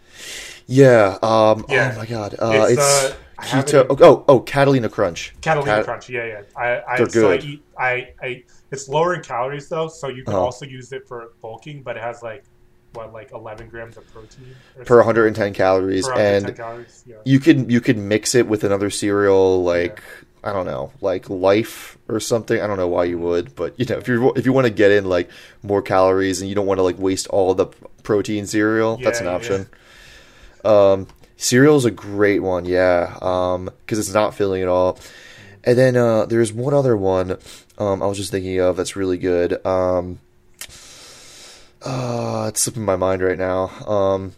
[0.68, 1.18] Yeah.
[1.22, 1.66] Um.
[1.70, 1.92] Yeah.
[1.96, 2.36] Oh my god.
[2.40, 3.92] Uh, It's, it's, I have it keto.
[3.92, 5.34] in- Oh, oh, Catalina Crunch.
[5.42, 6.42] Catalina Cat- Crunch, yeah, yeah.
[6.56, 7.64] I, I They're so I eat.
[7.78, 10.44] I, I it's lower in calories though, so you can Uh-huh.
[10.46, 12.44] also use it for bulking, but it has like
[12.94, 17.04] what like 11 grams of protein per 110 calories, Per 110 and calories.
[17.08, 17.16] Yeah.
[17.26, 20.02] you can you can mix it with another cereal like
[20.44, 22.60] I don't know, like Life or something.
[22.62, 24.74] I don't know why you would, but you know, if you if you want to
[24.74, 25.30] get in like
[25.64, 27.68] more calories and you don't want to like waste all the
[28.04, 29.36] protein cereal, that's an Yeah, yeah.
[29.38, 29.68] option.
[30.66, 31.08] Um,
[31.44, 34.98] cereal is a great one, yeah, um, because it's not filling at all.
[35.66, 37.38] And then uh, there's one other one
[37.78, 39.66] um, I was just thinking of that's really good.
[39.66, 40.20] Um,
[41.84, 43.70] uh, it's slipping my mind right now.
[43.88, 44.34] Um,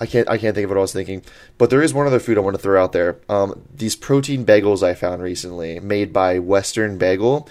[0.00, 1.22] I can't I can't think of what I was thinking.
[1.56, 3.18] But there is one other food I want to throw out there.
[3.28, 7.48] Um, these protein bagels I found recently, made by Western Bagel,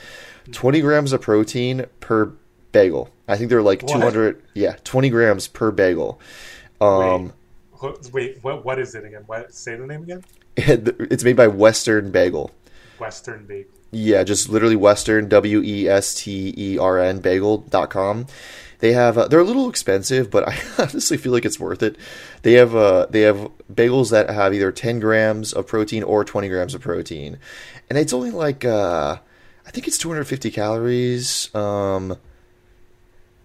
[0.52, 2.32] twenty grams of protein per
[2.72, 3.10] bagel.
[3.28, 4.42] I think they're like two hundred.
[4.54, 6.22] Yeah, twenty grams per bagel.
[6.80, 7.34] Um,
[7.82, 9.24] Wait, wait, what what is it again?
[9.26, 10.24] What say the name again?
[10.58, 12.52] it's made by Western Bagel.
[13.00, 13.72] Western Bagel.
[13.92, 18.28] Yeah, just literally Western W E S T E R N bagel.com.
[18.80, 21.98] They have uh, they're a little expensive, but I honestly feel like it's worth it.
[22.42, 26.50] They have uh they have bagels that have either 10 grams of protein or 20
[26.50, 27.40] grams of protein.
[27.90, 29.18] And it's only like uh
[29.66, 31.54] I think it's 250 calories.
[31.56, 32.18] Um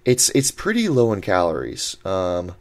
[0.05, 1.97] it's it's pretty low in calories.
[2.05, 2.55] Um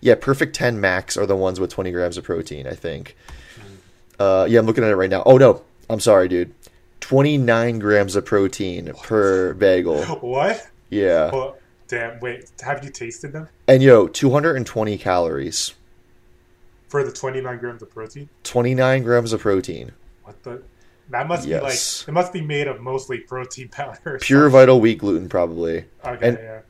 [0.00, 3.16] yeah, Perfect 10 Max are the ones with 20 grams of protein, I think.
[4.18, 5.22] Uh, yeah, I'm looking at it right now.
[5.26, 6.52] Oh no, I'm sorry, dude.
[7.00, 10.02] 29 grams of protein per bagel.
[10.20, 10.66] What?
[10.90, 11.52] Yeah,
[11.86, 12.18] damn.
[12.20, 15.74] Wait, have you tasted them and yo, 220 calories.
[16.88, 18.28] for the 29 grams of protein?
[18.42, 19.92] 29 grams of protein.
[20.24, 20.62] What the?
[21.10, 21.60] That must Yes.
[21.60, 24.18] be like it must be made of mostly protein powder.
[24.20, 25.84] Pure Vital wheat gluten, probably.
[26.04, 26.60] Okay, and- yeah.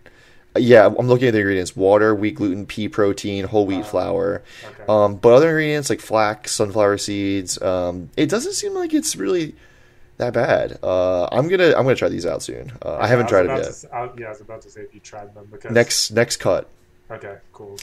[0.61, 4.43] Yeah, I'm looking at the ingredients: water, wheat gluten, pea protein, whole wheat Uh, flour.
[4.65, 4.85] Okay.
[4.89, 7.61] Um, but other ingredients like flax, sunflower seeds.
[7.63, 9.55] Um, it doesn't seem like it's really
[10.19, 10.79] that bad.
[10.83, 12.73] Uh, I'm gonna I'm gonna try these out soon.
[12.83, 13.73] Uh, I haven't was tried it yet.
[13.75, 16.39] to I- yeah, I was about to say if you tried them because Next next
[16.39, 16.69] cut.
[17.11, 17.79] Okay, cool.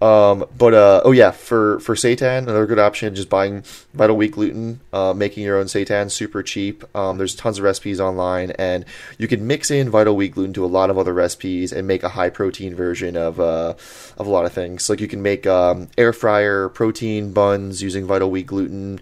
[0.00, 3.12] Um, but uh, oh yeah, for for seitan, another good option.
[3.12, 3.62] Just buying
[3.94, 6.84] Vital Wheat gluten, uh, making your own seitan, super cheap.
[6.96, 8.84] Um, there's tons of recipes online, and
[9.18, 12.04] you can mix in Vital Wheat gluten to a lot of other recipes and make
[12.04, 13.74] a high protein version of uh,
[14.18, 14.88] of a lot of things.
[14.88, 19.00] Like you can make um, air fryer protein buns using Vital Wheat gluten,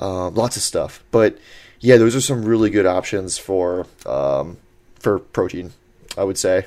[0.00, 1.04] um, lots of stuff.
[1.12, 1.38] But
[1.78, 4.58] yeah, those are some really good options for um,
[4.98, 5.74] for protein.
[6.18, 6.66] I would say.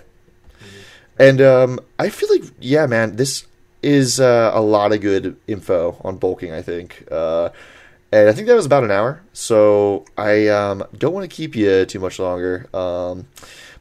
[1.19, 3.45] And um, I feel like, yeah, man, this
[3.81, 6.51] is uh, a lot of good info on bulking.
[6.51, 7.49] I think, uh,
[8.11, 9.21] and I think that was about an hour.
[9.33, 12.67] So I um, don't want to keep you too much longer.
[12.73, 13.27] Um,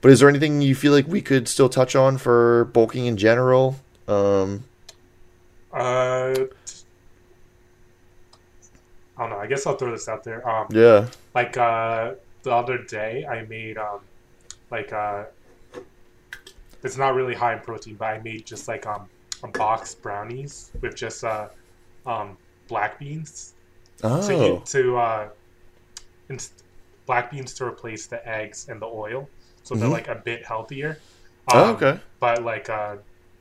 [0.01, 3.17] but is there anything you feel like we could still touch on for bulking in
[3.17, 3.77] general?
[4.09, 4.65] Um,
[5.73, 6.35] Uh,
[9.17, 9.39] I don't know.
[9.39, 10.47] I guess I'll throw this out there.
[10.49, 11.09] Um, yeah.
[11.35, 14.01] like uh, the other day, I made um,
[14.71, 15.25] like uh,
[16.83, 19.09] it's not really high in protein, but I made just like um,
[19.43, 21.49] a box brownies with just uh,
[22.07, 22.37] um,
[22.69, 23.55] black beans.
[24.03, 24.29] Oh.
[24.29, 25.29] You, to uh,
[26.29, 26.65] inst-
[27.07, 29.29] black beans to replace the eggs and the oil,
[29.63, 29.93] so they're Mhm.
[29.93, 30.99] like a bit healthier.
[31.53, 32.01] Oh, Um, okay.
[32.21, 32.97] But like uh,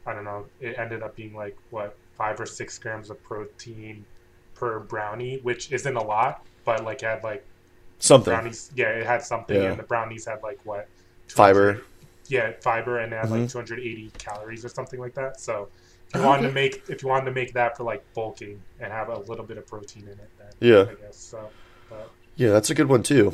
[0.05, 4.05] I don't know, it ended up being like what five or six grams of protein
[4.55, 7.43] per brownie, which isn't a lot, but like it had like
[7.99, 8.33] Something.
[8.33, 8.71] brownies.
[8.75, 9.69] Yeah, it had something, Yeah.
[9.71, 10.87] and the brownies had like what
[11.27, 11.81] Fiber.
[12.27, 13.51] Yeah, fiber, and it had like Mhm.
[13.51, 15.39] 280 calories or something like that.
[15.39, 15.67] So
[16.09, 18.61] if you Oh, wanted to make if you wanted to make that for like bulking
[18.79, 20.81] and have a little bit of protein in it, then Yeah.
[20.91, 21.49] I guess so.
[21.89, 23.33] But Yeah, that's a good one too.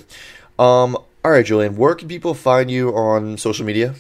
[0.58, 3.96] Um, all right, Julien, where can people find you on social media?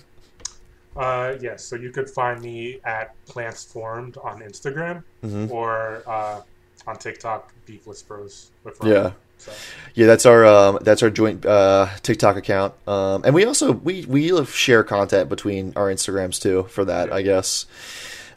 [0.96, 5.52] uh, yes, so you could find me at Plants Formed on Instagram Mhm.
[5.52, 6.42] or uh,
[6.88, 8.50] on TikTok, Beefless Bros.
[8.64, 8.94] With Ryan.
[8.94, 9.12] Yeah.
[9.40, 9.52] So,
[9.94, 14.04] Yeah, that's our um, that's our joint uh, TikTok account, um, and we also we
[14.06, 17.68] we share content between our Instagrams too for that, I guess.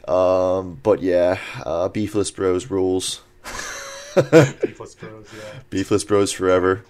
[0.07, 3.21] Um, but yeah, uh, beefless bros rules.
[4.13, 5.25] Beefless Bros.
[5.33, 5.59] Yeah.
[5.69, 6.83] beefless bros forever.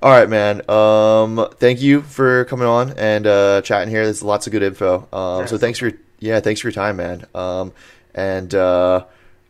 [0.00, 0.68] All right, man.
[0.70, 4.04] Um, thank you for coming on and uh, chatting here.
[4.04, 5.08] There's lots of good info.
[5.12, 7.26] Um, so thanks for your, yeah, thanks for your time, man.
[7.34, 7.72] Um,
[8.14, 9.04] and uh,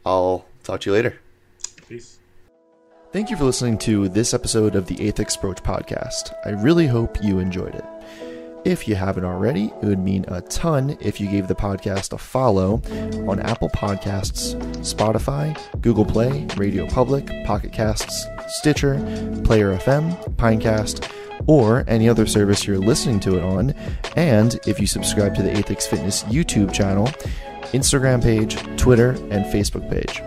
[0.07, 1.19] I'll talk to you later.
[3.13, 6.35] Thank you for listening to this episode of the Aethix Approach podcast.
[6.47, 7.85] I really hope you enjoyed it.
[8.65, 12.19] If you haven't already, it would mean a ton if you gave the podcast a
[12.19, 12.81] follow
[13.29, 18.95] on Apple Podcasts, Spotify, Google Play, Radio Public, Pocket Casts, Stitcher,
[19.45, 21.07] Player FM, Pinecast,
[21.47, 23.75] or any other service you're listening to it on,
[24.17, 27.09] and if you subscribe to the Aethix Fitness YouTube channel,
[27.75, 30.23] Instagram page, Twitter, and Facebook page.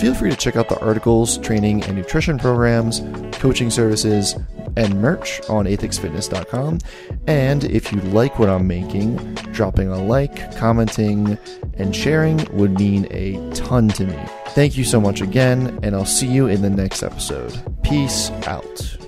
[0.00, 3.00] Feel free to check out the articles, training and nutrition programs,
[3.38, 4.34] coaching services,
[4.76, 6.78] and merch on aethixfitness.com.
[7.26, 9.16] And if you like what I'm making,
[9.52, 11.38] dropping a like, commenting,
[11.74, 14.18] and sharing would mean a ton to me.
[14.48, 17.60] Thank you so much again, and I'll see you in the next episode.
[17.82, 19.03] Peace out.